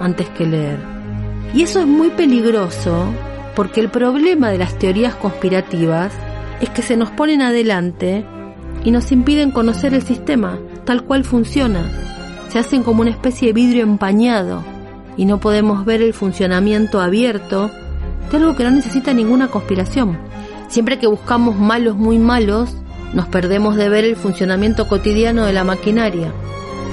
antes 0.00 0.28
que 0.30 0.46
leer. 0.46 0.78
Y 1.54 1.62
eso 1.62 1.80
es 1.80 1.86
muy 1.86 2.10
peligroso 2.10 3.12
porque 3.54 3.80
el 3.80 3.88
problema 3.88 4.50
de 4.50 4.58
las 4.58 4.78
teorías 4.78 5.14
conspirativas 5.16 6.12
es 6.60 6.70
que 6.70 6.82
se 6.82 6.96
nos 6.96 7.10
ponen 7.10 7.42
adelante 7.42 8.24
y 8.84 8.90
nos 8.90 9.10
impiden 9.12 9.50
conocer 9.50 9.92
el 9.94 10.02
sistema 10.02 10.58
tal 10.84 11.04
cual 11.04 11.24
funciona. 11.24 12.15
Se 12.56 12.60
hacen 12.60 12.84
como 12.84 13.02
una 13.02 13.10
especie 13.10 13.48
de 13.48 13.52
vidrio 13.52 13.82
empañado 13.82 14.64
y 15.18 15.26
no 15.26 15.40
podemos 15.40 15.84
ver 15.84 16.00
el 16.00 16.14
funcionamiento 16.14 17.02
abierto 17.02 17.70
de 18.30 18.36
algo 18.38 18.56
que 18.56 18.64
no 18.64 18.70
necesita 18.70 19.12
ninguna 19.12 19.48
conspiración. 19.48 20.16
Siempre 20.68 20.98
que 20.98 21.06
buscamos 21.06 21.58
malos 21.58 21.96
muy 21.96 22.18
malos, 22.18 22.74
nos 23.12 23.28
perdemos 23.28 23.76
de 23.76 23.90
ver 23.90 24.06
el 24.06 24.16
funcionamiento 24.16 24.88
cotidiano 24.88 25.44
de 25.44 25.52
la 25.52 25.64
maquinaria. 25.64 26.32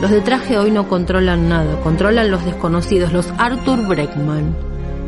Los 0.01 0.11
de 0.11 0.19
traje 0.19 0.57
hoy 0.57 0.69
no 0.69 0.89
controlan 0.89 1.47
nada, 1.47 1.79
controlan 1.79 2.29
los 2.29 2.43
desconocidos, 2.43 3.13
los 3.13 3.29
Arthur 3.37 3.87
Breckman, 3.87 4.53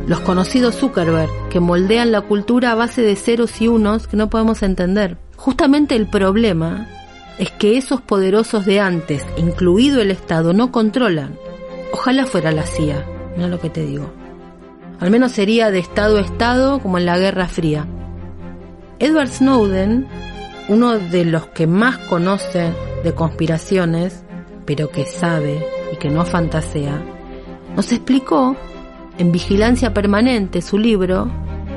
los 0.08 0.22
conocidos 0.22 0.78
Zuckerberg, 0.78 1.49
que 1.49 1.60
moldean 1.60 2.14
la 2.14 2.22
cultura 2.22 2.72
a 2.72 2.76
base 2.76 3.01
de 3.01 3.18
ceros 3.18 3.60
y 3.60 3.68
unos 3.68 4.08
que 4.08 4.16
no 4.16 4.30
podemos 4.30 4.64
entender. 4.64 5.18
Justamente 5.36 5.97
el 5.97 6.08
problema 6.08 6.88
es 7.38 7.52
que 7.52 7.78
esos 7.78 8.02
poderosos 8.02 8.66
de 8.66 8.80
antes, 8.80 9.26
incluido 9.38 10.02
el 10.02 10.12
Estado, 10.12 10.54
no 10.54 10.72
controlan. 10.72 11.38
Ojalá 11.92 12.26
fuera 12.26 12.52
la 12.52 12.64
CIA, 12.64 13.06
mira 13.36 13.48
lo 13.48 13.60
que 13.60 13.70
te 13.70 13.86
digo. 13.86 14.12
Al 15.00 15.12
menos 15.12 15.34
sería 15.34 15.72
de 15.72 15.80
Estado 15.80 16.18
a 16.18 16.22
Estado 16.22 16.80
como 16.80 16.98
en 16.98 17.06
la 17.06 17.18
Guerra 17.18 17.48
Fría. 17.48 17.86
Edward 19.00 19.30
Snowden, 19.30 20.08
uno 20.70 20.98
de 20.98 21.26
los 21.26 21.48
que 21.48 21.68
más 21.68 21.98
conoce 21.98 22.72
de 23.04 23.14
conspiraciones, 23.14 24.24
pero 24.66 24.90
que 24.90 25.06
sabe 25.06 25.66
y 25.92 25.98
que 25.98 26.10
no 26.10 26.26
fantasea, 26.26 27.04
nos 27.76 27.92
explicó 27.92 28.56
en 29.18 29.32
Vigilancia 29.32 29.94
Permanente, 29.94 30.62
su 30.62 30.78
libro, 30.78 31.30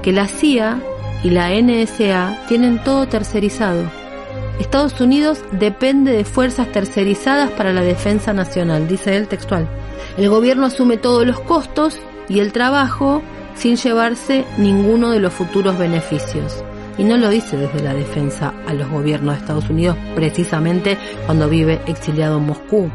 que 0.02 0.12
la 0.12 0.28
CIA 0.28 0.80
y 1.24 1.30
la 1.30 1.50
NSA 1.50 2.46
tienen 2.48 2.82
todo 2.84 3.08
tercerizado. 3.08 3.97
Estados 4.58 5.00
Unidos 5.00 5.44
depende 5.52 6.12
de 6.12 6.24
fuerzas 6.24 6.70
tercerizadas 6.72 7.50
para 7.50 7.72
la 7.72 7.82
defensa 7.82 8.32
nacional, 8.32 8.88
dice 8.88 9.16
él 9.16 9.28
textual. 9.28 9.68
El 10.16 10.28
gobierno 10.28 10.66
asume 10.66 10.96
todos 10.96 11.26
los 11.26 11.40
costos 11.40 11.98
y 12.28 12.40
el 12.40 12.52
trabajo 12.52 13.22
sin 13.54 13.76
llevarse 13.76 14.44
ninguno 14.56 15.10
de 15.10 15.20
los 15.20 15.32
futuros 15.32 15.78
beneficios 15.78 16.64
y 16.98 17.04
no 17.04 17.16
lo 17.16 17.30
dice 17.30 17.56
desde 17.56 17.82
la 17.82 17.94
defensa 17.94 18.52
a 18.66 18.74
los 18.74 18.90
gobiernos 18.90 19.34
de 19.34 19.40
Estados 19.40 19.70
Unidos 19.70 19.96
precisamente 20.14 20.98
cuando 21.26 21.48
vive 21.48 21.80
exiliado 21.86 22.38
en 22.38 22.46
Moscú. 22.46 22.90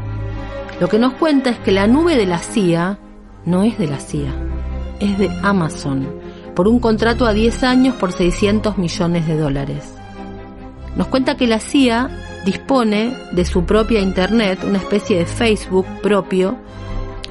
Lo 0.80 0.88
que 0.88 0.98
nos 0.98 1.14
cuenta 1.14 1.50
es 1.50 1.58
que 1.58 1.72
la 1.72 1.86
nube 1.86 2.16
de 2.16 2.26
la 2.26 2.38
CIA 2.38 2.98
no 3.46 3.62
es 3.62 3.78
de 3.78 3.86
la 3.86 3.98
CIA, 3.98 4.34
es 5.00 5.18
de 5.18 5.30
Amazon, 5.42 6.08
por 6.54 6.68
un 6.68 6.78
contrato 6.78 7.26
a 7.26 7.32
10 7.32 7.62
años 7.64 7.94
por 7.96 8.12
600 8.12 8.76
millones 8.78 9.26
de 9.26 9.36
dólares. 9.36 9.93
Nos 10.96 11.08
cuenta 11.08 11.36
que 11.36 11.46
la 11.46 11.58
CIA 11.58 12.08
dispone 12.44 13.16
de 13.32 13.44
su 13.44 13.64
propia 13.64 14.00
Internet, 14.00 14.62
una 14.64 14.78
especie 14.78 15.18
de 15.18 15.26
Facebook 15.26 15.86
propio, 16.02 16.56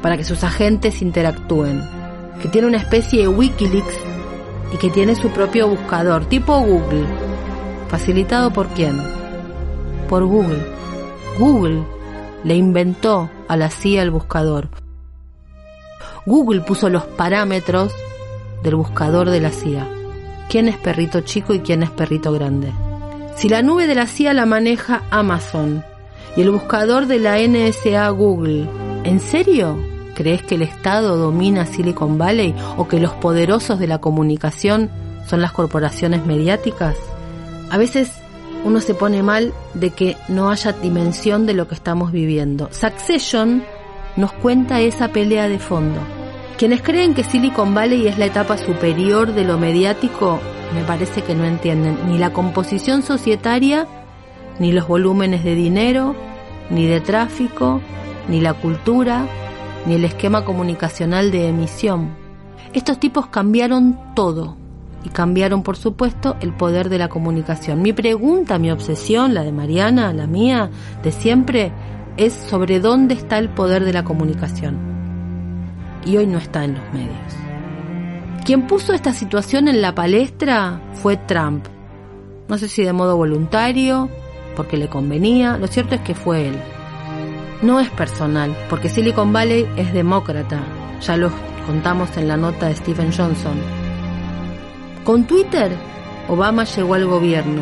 para 0.01 0.18
que 0.18 0.24
sus 0.24 0.43
agentes 0.43 1.01
interactúen, 1.01 1.82
que 2.41 2.49
tiene 2.49 2.68
una 2.68 2.78
especie 2.78 3.22
de 3.22 3.28
Wikileaks 3.30 3.97
y 4.74 4.78
que 4.78 4.89
tiene 4.89 5.16
su 5.16 5.30
propio 5.30 5.68
buscador, 5.70 6.26
tipo 6.26 6.59
Google. 6.59 7.05
¿Facilitado 7.88 8.51
por 8.51 8.68
quién? 8.70 9.01
Por 10.09 10.26
Google. 10.26 10.66
Google 11.39 11.84
le 12.43 12.55
inventó 12.55 13.30
a 13.47 13.55
la 13.55 13.70
CIA 13.70 14.01
el 14.01 14.11
buscador. 14.11 14.70
Google 16.26 16.61
puso 16.61 16.89
los 16.89 17.03
parámetros 17.03 17.93
del 18.61 18.76
buscador 18.76 19.30
de 19.30 19.39
la 19.39 19.51
CIA. 19.51 19.88
¿Quién 20.49 20.68
es 20.68 20.78
perrito 20.78 21.22
chico 21.22 21.53
y 21.53 21.59
quién 21.59 21.84
es 21.84 21.91
perrito 21.91 22.32
grande? 22.34 22.72
Si 23.36 23.50
la 23.50 23.62
nube 23.62 23.88
de 23.88 23.96
la 23.96 24.08
CIA 24.08 24.34
la 24.34 24.46
maneja 24.46 25.04
Amazon 25.10 25.84
y 26.38 26.42
el 26.42 26.52
buscador 26.52 27.08
de 27.08 27.20
la 27.20 27.38
NSA 27.40 28.10
Google, 28.10 28.68
¿en 29.04 29.20
serio? 29.20 29.78
¿Crees 30.16 30.44
que 30.44 30.56
el 30.56 30.62
Estado 30.62 31.18
domina 31.18 31.66
Silicon 31.66 32.18
Valley 32.18 32.56
o 32.78 32.88
que 32.88 33.00
los 33.00 33.12
poderosos 33.14 33.80
de 33.80 33.88
la 33.88 33.98
comunicación 33.98 34.90
son 35.28 35.42
las 35.42 35.52
corporaciones 35.52 36.26
mediáticas? 36.26 36.96
A 37.72 37.78
veces 37.78 38.12
uno 38.64 38.80
se 38.80 38.94
pone 38.94 39.24
mal 39.24 39.54
de 39.74 39.90
que 39.90 40.16
no 40.30 40.50
haya 40.50 40.72
dimensión 40.72 41.46
de 41.46 41.54
lo 41.54 41.68
que 41.68 41.76
estamos 41.76 42.12
viviendo. 42.12 42.70
Succession 42.72 43.64
nos 44.16 44.32
cuenta 44.34 44.80
esa 44.80 45.10
pelea 45.10 45.50
de 45.50 45.60
fondo. 45.60 46.00
Quienes 46.58 46.82
creen 46.82 47.14
que 47.14 47.24
Silicon 47.24 47.74
Valley 47.74 48.08
es 48.08 48.18
la 48.18 48.28
etapa 48.28 48.58
superior 48.58 49.34
de 49.34 49.44
lo 49.44 49.58
mediático, 49.58 50.40
me 50.74 50.84
parece 50.84 51.22
que 51.22 51.36
no 51.36 51.46
entienden 51.46 51.98
ni 52.08 52.18
la 52.18 52.34
composición 52.34 53.04
societaria, 53.04 53.88
ni 54.60 54.72
los 54.72 54.88
volúmenes 54.88 55.44
de 55.44 55.56
dinero, 55.56 56.16
ni 56.70 56.86
de 56.86 57.02
tráfico, 57.02 57.82
ni 58.28 58.42
la 58.42 58.54
cultura, 58.54 59.26
ni 59.86 59.96
el 59.96 60.06
esquema 60.06 60.46
comunicacional 60.46 61.32
de 61.32 61.48
emisión. 61.50 62.16
Estos 62.74 63.00
tipos 63.00 63.28
cambiaron 63.28 64.00
todo 64.16 64.58
y 65.04 65.10
cambiaron, 65.10 65.64
por 65.64 65.78
supuesto, 65.78 66.38
el 66.40 66.54
poder 66.54 66.90
de 66.90 66.98
la 66.98 67.10
comunicación. 67.10 67.82
Mi 67.82 67.94
pregunta, 67.94 68.58
mi 68.58 68.72
obsesión, 68.72 69.34
la 69.34 69.44
de 69.44 69.52
Mariana, 69.52 70.14
la 70.14 70.28
mía, 70.28 70.70
de 71.04 71.12
siempre, 71.12 71.72
es 72.18 72.34
sobre 72.34 72.80
dónde 72.80 73.14
está 73.14 73.38
el 73.38 73.50
poder 73.50 73.84
de 73.84 73.94
la 73.94 74.04
comunicación. 74.04 74.78
Y 76.06 76.18
hoy 76.18 76.28
no 76.28 76.38
está 76.38 76.64
en 76.64 76.76
los 76.76 76.94
medios. 76.94 77.43
Quien 78.46 78.68
puso 78.68 78.94
esta 78.94 79.14
situación 79.14 79.68
en 79.68 79.82
la 79.82 79.96
palestra 79.96 80.82
fue 80.94 81.18
Trump. 81.18 81.66
No 82.48 82.58
sé 82.58 82.68
si 82.68 82.84
de 82.84 82.94
modo 82.94 83.16
voluntario, 83.16 84.10
porque 84.56 84.78
le 84.78 84.89
convenía, 84.89 85.58
lo 85.58 85.68
cierto 85.68 85.96
es 85.96 86.02
que 86.02 86.14
fue 86.14 86.48
él 86.48 86.56
no 87.64 87.80
es 87.80 87.89
personal, 87.91 88.56
porque 88.70 88.89
Silicon 88.89 89.32
Valley 89.32 89.66
es 89.78 89.94
demócrata, 89.94 90.62
ya 91.02 91.16
lo 91.16 91.32
contamos 91.66 92.16
en 92.18 92.28
la 92.28 92.36
nota 92.36 92.68
de 92.68 92.76
Stephen 92.76 93.12
Johnson. 93.16 93.58
Con 95.06 95.26
Twitter, 95.26 95.72
Obama 96.28 96.66
llegó 96.66 96.94
al 96.94 97.06
gobierno 97.06 97.62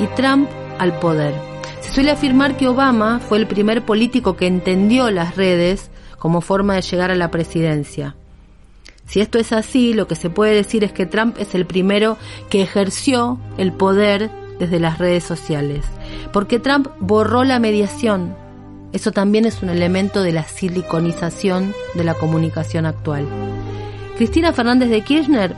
y 0.00 0.06
Trump 0.16 0.48
al 0.78 0.98
poder. 0.98 1.34
Se 1.80 1.92
suele 1.92 2.10
afirmar 2.10 2.56
que 2.56 2.68
Obama 2.68 3.20
fue 3.20 3.38
el 3.38 3.46
primer 3.46 3.84
político 3.84 4.36
que 4.36 4.48
entendió 4.48 5.10
las 5.10 5.36
redes 5.36 5.90
como 6.18 6.40
forma 6.40 6.74
de 6.74 6.82
llegar 6.82 7.12
a 7.12 7.16
la 7.16 7.30
presidencia. 7.30 8.16
Si 9.08 9.20
esto 9.20 9.38
es 9.38 9.52
así, 9.52 9.94
lo 9.94 10.06
que 10.06 10.14
se 10.14 10.28
puede 10.28 10.54
decir 10.54 10.84
es 10.84 10.92
que 10.92 11.06
Trump 11.06 11.36
es 11.38 11.54
el 11.54 11.64
primero 11.64 12.18
que 12.50 12.60
ejerció 12.60 13.38
el 13.56 13.72
poder 13.72 14.30
desde 14.58 14.78
las 14.78 14.98
redes 14.98 15.24
sociales, 15.24 15.84
porque 16.32 16.58
Trump 16.58 16.88
borró 17.00 17.42
la 17.42 17.58
mediación. 17.58 18.36
Eso 18.92 19.10
también 19.10 19.46
es 19.46 19.62
un 19.62 19.70
elemento 19.70 20.22
de 20.22 20.32
la 20.32 20.44
siliconización 20.44 21.74
de 21.94 22.04
la 22.04 22.14
comunicación 22.14 22.84
actual. 22.84 23.26
Cristina 24.16 24.52
Fernández 24.52 24.90
de 24.90 25.00
Kirchner, 25.00 25.54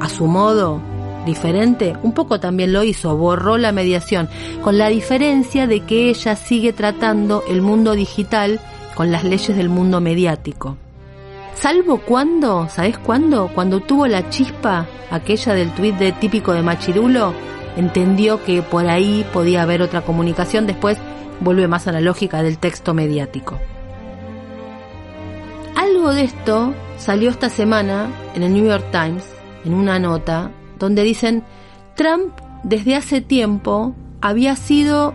a 0.00 0.08
su 0.10 0.26
modo, 0.26 0.80
diferente, 1.24 1.96
un 2.02 2.12
poco 2.12 2.38
también 2.38 2.72
lo 2.72 2.82
hizo, 2.82 3.16
borró 3.16 3.56
la 3.56 3.72
mediación, 3.72 4.28
con 4.62 4.76
la 4.76 4.88
diferencia 4.88 5.66
de 5.66 5.80
que 5.80 6.10
ella 6.10 6.36
sigue 6.36 6.74
tratando 6.74 7.44
el 7.48 7.62
mundo 7.62 7.94
digital 7.94 8.60
con 8.94 9.10
las 9.10 9.24
leyes 9.24 9.56
del 9.56 9.70
mundo 9.70 10.02
mediático. 10.02 10.76
Salvo 11.54 11.98
cuando, 11.98 12.68
¿sabes 12.68 12.98
cuándo? 12.98 13.50
Cuando 13.54 13.80
tuvo 13.80 14.06
la 14.06 14.30
chispa, 14.30 14.86
aquella 15.10 15.54
del 15.54 15.72
tuit 15.72 15.96
de 15.96 16.12
típico 16.12 16.52
de 16.52 16.62
Machirulo, 16.62 17.34
entendió 17.76 18.42
que 18.44 18.62
por 18.62 18.88
ahí 18.88 19.26
podía 19.32 19.62
haber 19.62 19.82
otra 19.82 20.02
comunicación, 20.02 20.66
después 20.66 20.98
vuelve 21.40 21.68
más 21.68 21.86
a 21.86 21.92
la 21.92 22.00
lógica 22.00 22.42
del 22.42 22.58
texto 22.58 22.94
mediático. 22.94 23.58
Algo 25.76 26.12
de 26.12 26.24
esto 26.24 26.74
salió 26.96 27.30
esta 27.30 27.48
semana 27.48 28.08
en 28.34 28.42
el 28.42 28.52
New 28.52 28.66
York 28.66 28.86
Times, 28.90 29.24
en 29.64 29.74
una 29.74 29.98
nota, 29.98 30.50
donde 30.78 31.02
dicen, 31.02 31.44
Trump 31.94 32.32
desde 32.62 32.96
hace 32.96 33.20
tiempo 33.20 33.94
había 34.20 34.56
sido 34.56 35.14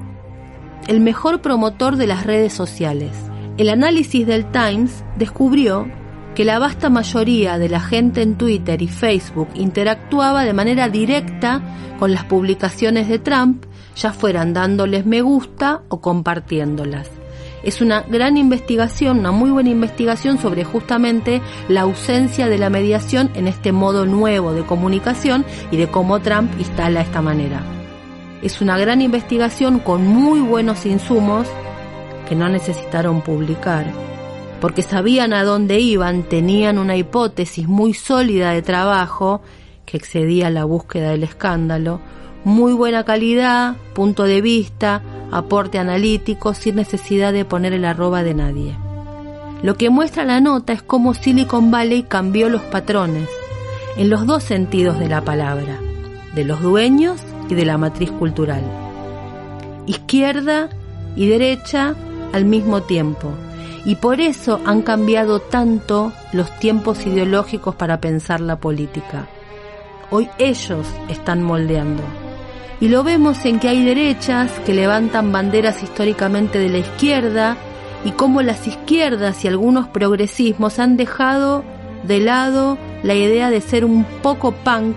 el 0.87 0.99
mejor 0.99 1.41
promotor 1.41 1.95
de 1.95 2.07
las 2.07 2.25
redes 2.25 2.53
sociales. 2.53 3.11
El 3.57 3.69
análisis 3.69 4.27
del 4.27 4.45
Times 4.51 5.03
descubrió 5.17 5.87
que 6.35 6.43
la 6.43 6.59
vasta 6.59 6.89
mayoría 6.89 7.57
de 7.57 7.69
la 7.69 7.79
gente 7.79 8.21
en 8.21 8.35
Twitter 8.35 8.81
y 8.81 8.89
Facebook 8.89 9.47
interactuaba 9.55 10.43
de 10.43 10.51
manera 10.51 10.89
directa 10.89 11.61
con 11.97 12.13
las 12.13 12.25
publicaciones 12.25 13.07
de 13.07 13.19
Trump, 13.19 13.65
ya 13.95 14.11
fueran 14.11 14.53
dándoles 14.53 15.05
me 15.05 15.21
gusta 15.21 15.83
o 15.87 16.01
compartiéndolas. 16.01 17.09
Es 17.63 17.79
una 17.79 18.01
gran 18.01 18.35
investigación, 18.35 19.19
una 19.19 19.31
muy 19.31 19.49
buena 19.49 19.69
investigación 19.69 20.37
sobre 20.37 20.65
justamente 20.65 21.41
la 21.69 21.81
ausencia 21.81 22.49
de 22.49 22.57
la 22.57 22.69
mediación 22.69 23.31
en 23.33 23.47
este 23.47 23.71
modo 23.71 24.05
nuevo 24.05 24.53
de 24.53 24.65
comunicación 24.65 25.45
y 25.71 25.77
de 25.77 25.87
cómo 25.87 26.19
Trump 26.19 26.51
instala 26.59 27.01
esta 27.01 27.21
manera. 27.21 27.63
Es 28.43 28.59
una 28.59 28.77
gran 28.77 29.01
investigación 29.01 29.79
con 29.79 30.05
muy 30.05 30.41
buenos 30.41 30.85
insumos 30.85 31.47
que 32.27 32.35
no 32.35 32.49
necesitaron 32.49 33.21
publicar 33.21 33.85
porque 34.65 34.81
sabían 34.81 35.31
a 35.31 35.43
dónde 35.43 35.79
iban, 35.79 36.23
tenían 36.23 36.79
una 36.79 36.97
hipótesis 36.97 37.67
muy 37.67 37.93
sólida 37.93 38.49
de 38.49 38.63
trabajo 38.63 39.43
que 39.85 39.95
excedía 39.95 40.49
la 40.49 40.65
búsqueda 40.65 41.11
del 41.11 41.21
escándalo, 41.21 42.01
muy 42.43 42.73
buena 42.73 43.03
calidad, 43.03 43.75
punto 43.93 44.23
de 44.23 44.41
vista, 44.41 45.03
aporte 45.31 45.77
analítico, 45.77 46.55
sin 46.55 46.77
necesidad 46.77 47.31
de 47.31 47.45
poner 47.45 47.73
el 47.73 47.85
arroba 47.85 48.23
de 48.23 48.33
nadie. 48.33 48.75
Lo 49.61 49.75
que 49.75 49.91
muestra 49.91 50.25
la 50.25 50.41
nota 50.41 50.73
es 50.73 50.81
cómo 50.81 51.13
Silicon 51.13 51.69
Valley 51.69 52.01
cambió 52.01 52.49
los 52.49 52.63
patrones, 52.63 53.29
en 53.97 54.09
los 54.09 54.25
dos 54.25 54.43
sentidos 54.43 54.97
de 54.97 55.09
la 55.09 55.21
palabra, 55.21 55.77
de 56.33 56.43
los 56.43 56.59
dueños 56.63 57.21
y 57.49 57.53
de 57.53 57.65
la 57.65 57.77
matriz 57.77 58.09
cultural. 58.09 58.63
Izquierda 59.85 60.69
y 61.15 61.27
derecha 61.27 61.93
al 62.33 62.45
mismo 62.45 62.81
tiempo, 62.81 63.31
y 63.85 63.95
por 63.95 64.19
eso 64.19 64.59
han 64.65 64.81
cambiado 64.81 65.39
tanto 65.39 66.11
los 66.33 66.57
tiempos 66.59 67.05
ideológicos 67.05 67.75
para 67.75 68.01
pensar 68.01 68.41
la 68.41 68.57
política. 68.57 69.27
Hoy 70.09 70.27
ellos 70.39 70.87
están 71.07 71.43
moldeando. 71.43 72.03
Y 72.81 72.89
lo 72.89 73.03
vemos 73.03 73.45
en 73.45 73.59
que 73.59 73.69
hay 73.69 73.85
derechas 73.85 74.51
que 74.65 74.73
levantan 74.73 75.31
banderas 75.31 75.83
históricamente 75.83 76.59
de 76.59 76.69
la 76.69 76.79
izquierda 76.79 77.57
y 78.03 78.11
cómo 78.11 78.41
las 78.41 78.67
izquierdas 78.67 79.45
y 79.45 79.47
algunos 79.47 79.87
progresismos 79.87 80.79
han 80.79 80.97
dejado 80.97 81.63
de 82.03 82.19
lado 82.19 82.77
la 83.03 83.13
idea 83.13 83.49
de 83.49 83.61
ser 83.61 83.85
un 83.85 84.03
poco 84.21 84.51
punk 84.51 84.95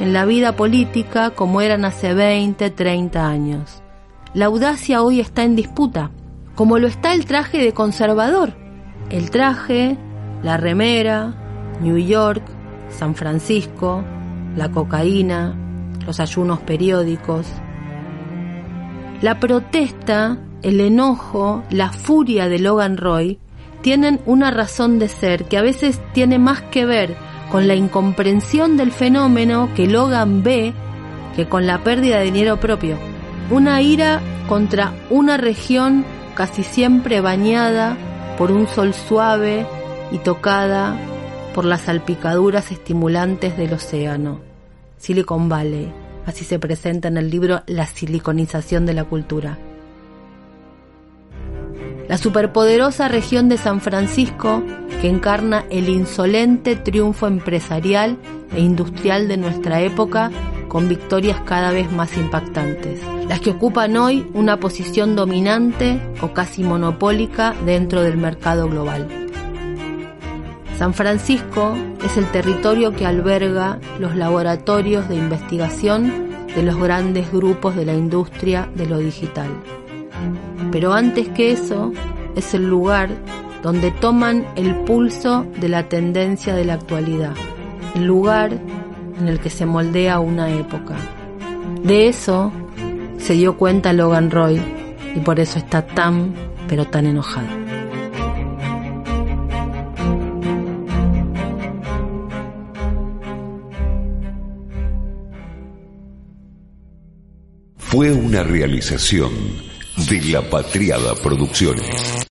en 0.00 0.12
la 0.12 0.24
vida 0.24 0.56
política 0.56 1.30
como 1.30 1.60
eran 1.60 1.84
hace 1.84 2.14
20, 2.14 2.70
30 2.70 3.28
años. 3.28 3.82
La 4.32 4.46
audacia 4.46 5.02
hoy 5.02 5.20
está 5.20 5.42
en 5.44 5.56
disputa 5.56 6.10
como 6.62 6.78
lo 6.78 6.86
está 6.86 7.12
el 7.12 7.26
traje 7.26 7.58
de 7.58 7.74
conservador. 7.74 8.54
El 9.10 9.32
traje, 9.32 9.98
la 10.44 10.58
remera, 10.58 11.34
New 11.80 11.98
York, 11.98 12.40
San 12.88 13.16
Francisco, 13.16 14.04
la 14.54 14.70
cocaína, 14.70 15.56
los 16.06 16.20
ayunos 16.20 16.60
periódicos. 16.60 17.48
La 19.22 19.40
protesta, 19.40 20.38
el 20.62 20.80
enojo, 20.80 21.64
la 21.68 21.90
furia 21.90 22.48
de 22.48 22.60
Logan 22.60 22.96
Roy 22.96 23.40
tienen 23.80 24.20
una 24.24 24.52
razón 24.52 25.00
de 25.00 25.08
ser 25.08 25.46
que 25.46 25.58
a 25.58 25.62
veces 25.62 26.00
tiene 26.12 26.38
más 26.38 26.62
que 26.62 26.86
ver 26.86 27.16
con 27.50 27.66
la 27.66 27.74
incomprensión 27.74 28.76
del 28.76 28.92
fenómeno 28.92 29.68
que 29.74 29.88
Logan 29.88 30.44
ve 30.44 30.74
que 31.34 31.48
con 31.48 31.66
la 31.66 31.82
pérdida 31.82 32.20
de 32.20 32.26
dinero 32.26 32.60
propio. 32.60 32.98
Una 33.50 33.82
ira 33.82 34.20
contra 34.46 34.92
una 35.10 35.38
región 35.38 36.04
casi 36.34 36.62
siempre 36.62 37.20
bañada 37.20 37.96
por 38.38 38.50
un 38.50 38.66
sol 38.66 38.94
suave 38.94 39.66
y 40.10 40.18
tocada 40.18 40.96
por 41.54 41.64
las 41.64 41.82
salpicaduras 41.82 42.72
estimulantes 42.72 43.56
del 43.56 43.74
océano. 43.74 44.40
Silicon 44.98 45.48
Valley, 45.48 45.92
así 46.26 46.44
se 46.44 46.58
presenta 46.58 47.08
en 47.08 47.16
el 47.16 47.30
libro 47.30 47.62
La 47.66 47.86
siliconización 47.86 48.86
de 48.86 48.94
la 48.94 49.04
cultura. 49.04 49.58
La 52.08 52.18
superpoderosa 52.18 53.08
región 53.08 53.48
de 53.48 53.56
San 53.56 53.80
Francisco 53.80 54.62
que 55.00 55.08
encarna 55.08 55.64
el 55.70 55.88
insolente 55.88 56.76
triunfo 56.76 57.26
empresarial 57.26 58.18
e 58.54 58.60
industrial 58.60 59.28
de 59.28 59.36
nuestra 59.36 59.80
época 59.80 60.30
con 60.72 60.88
victorias 60.88 61.38
cada 61.44 61.70
vez 61.70 61.92
más 61.92 62.16
impactantes, 62.16 62.98
las 63.28 63.42
que 63.42 63.50
ocupan 63.50 63.94
hoy 63.98 64.26
una 64.32 64.58
posición 64.58 65.14
dominante 65.14 66.00
o 66.22 66.32
casi 66.32 66.62
monopólica 66.64 67.54
dentro 67.66 68.00
del 68.00 68.16
mercado 68.16 68.70
global. 68.70 69.06
San 70.78 70.94
Francisco 70.94 71.74
es 72.02 72.16
el 72.16 72.24
territorio 72.30 72.92
que 72.92 73.04
alberga 73.04 73.80
los 73.98 74.16
laboratorios 74.16 75.10
de 75.10 75.16
investigación 75.16 76.30
de 76.56 76.62
los 76.62 76.78
grandes 76.78 77.30
grupos 77.30 77.76
de 77.76 77.84
la 77.84 77.92
industria 77.92 78.66
de 78.74 78.86
lo 78.86 78.96
digital. 78.96 79.50
Pero 80.70 80.94
antes 80.94 81.28
que 81.28 81.52
eso, 81.52 81.92
es 82.34 82.54
el 82.54 82.66
lugar 82.66 83.10
donde 83.62 83.90
toman 83.90 84.46
el 84.56 84.74
pulso 84.86 85.44
de 85.60 85.68
la 85.68 85.90
tendencia 85.90 86.54
de 86.54 86.64
la 86.64 86.72
actualidad, 86.72 87.34
el 87.94 88.06
lugar 88.06 88.58
en 89.18 89.28
el 89.28 89.40
que 89.40 89.50
se 89.50 89.66
moldea 89.66 90.20
una 90.20 90.50
época. 90.50 90.96
De 91.82 92.08
eso 92.08 92.52
se 93.18 93.34
dio 93.34 93.56
cuenta 93.56 93.92
Logan 93.92 94.30
Roy 94.30 94.60
y 95.14 95.20
por 95.20 95.40
eso 95.40 95.58
está 95.58 95.86
tan, 95.86 96.34
pero 96.68 96.86
tan 96.86 97.06
enojado. 97.06 97.48
Fue 107.76 108.10
una 108.10 108.42
realización 108.42 109.30
de 110.08 110.22
La 110.32 110.40
Patriada 110.48 111.14
Producciones. 111.22 112.26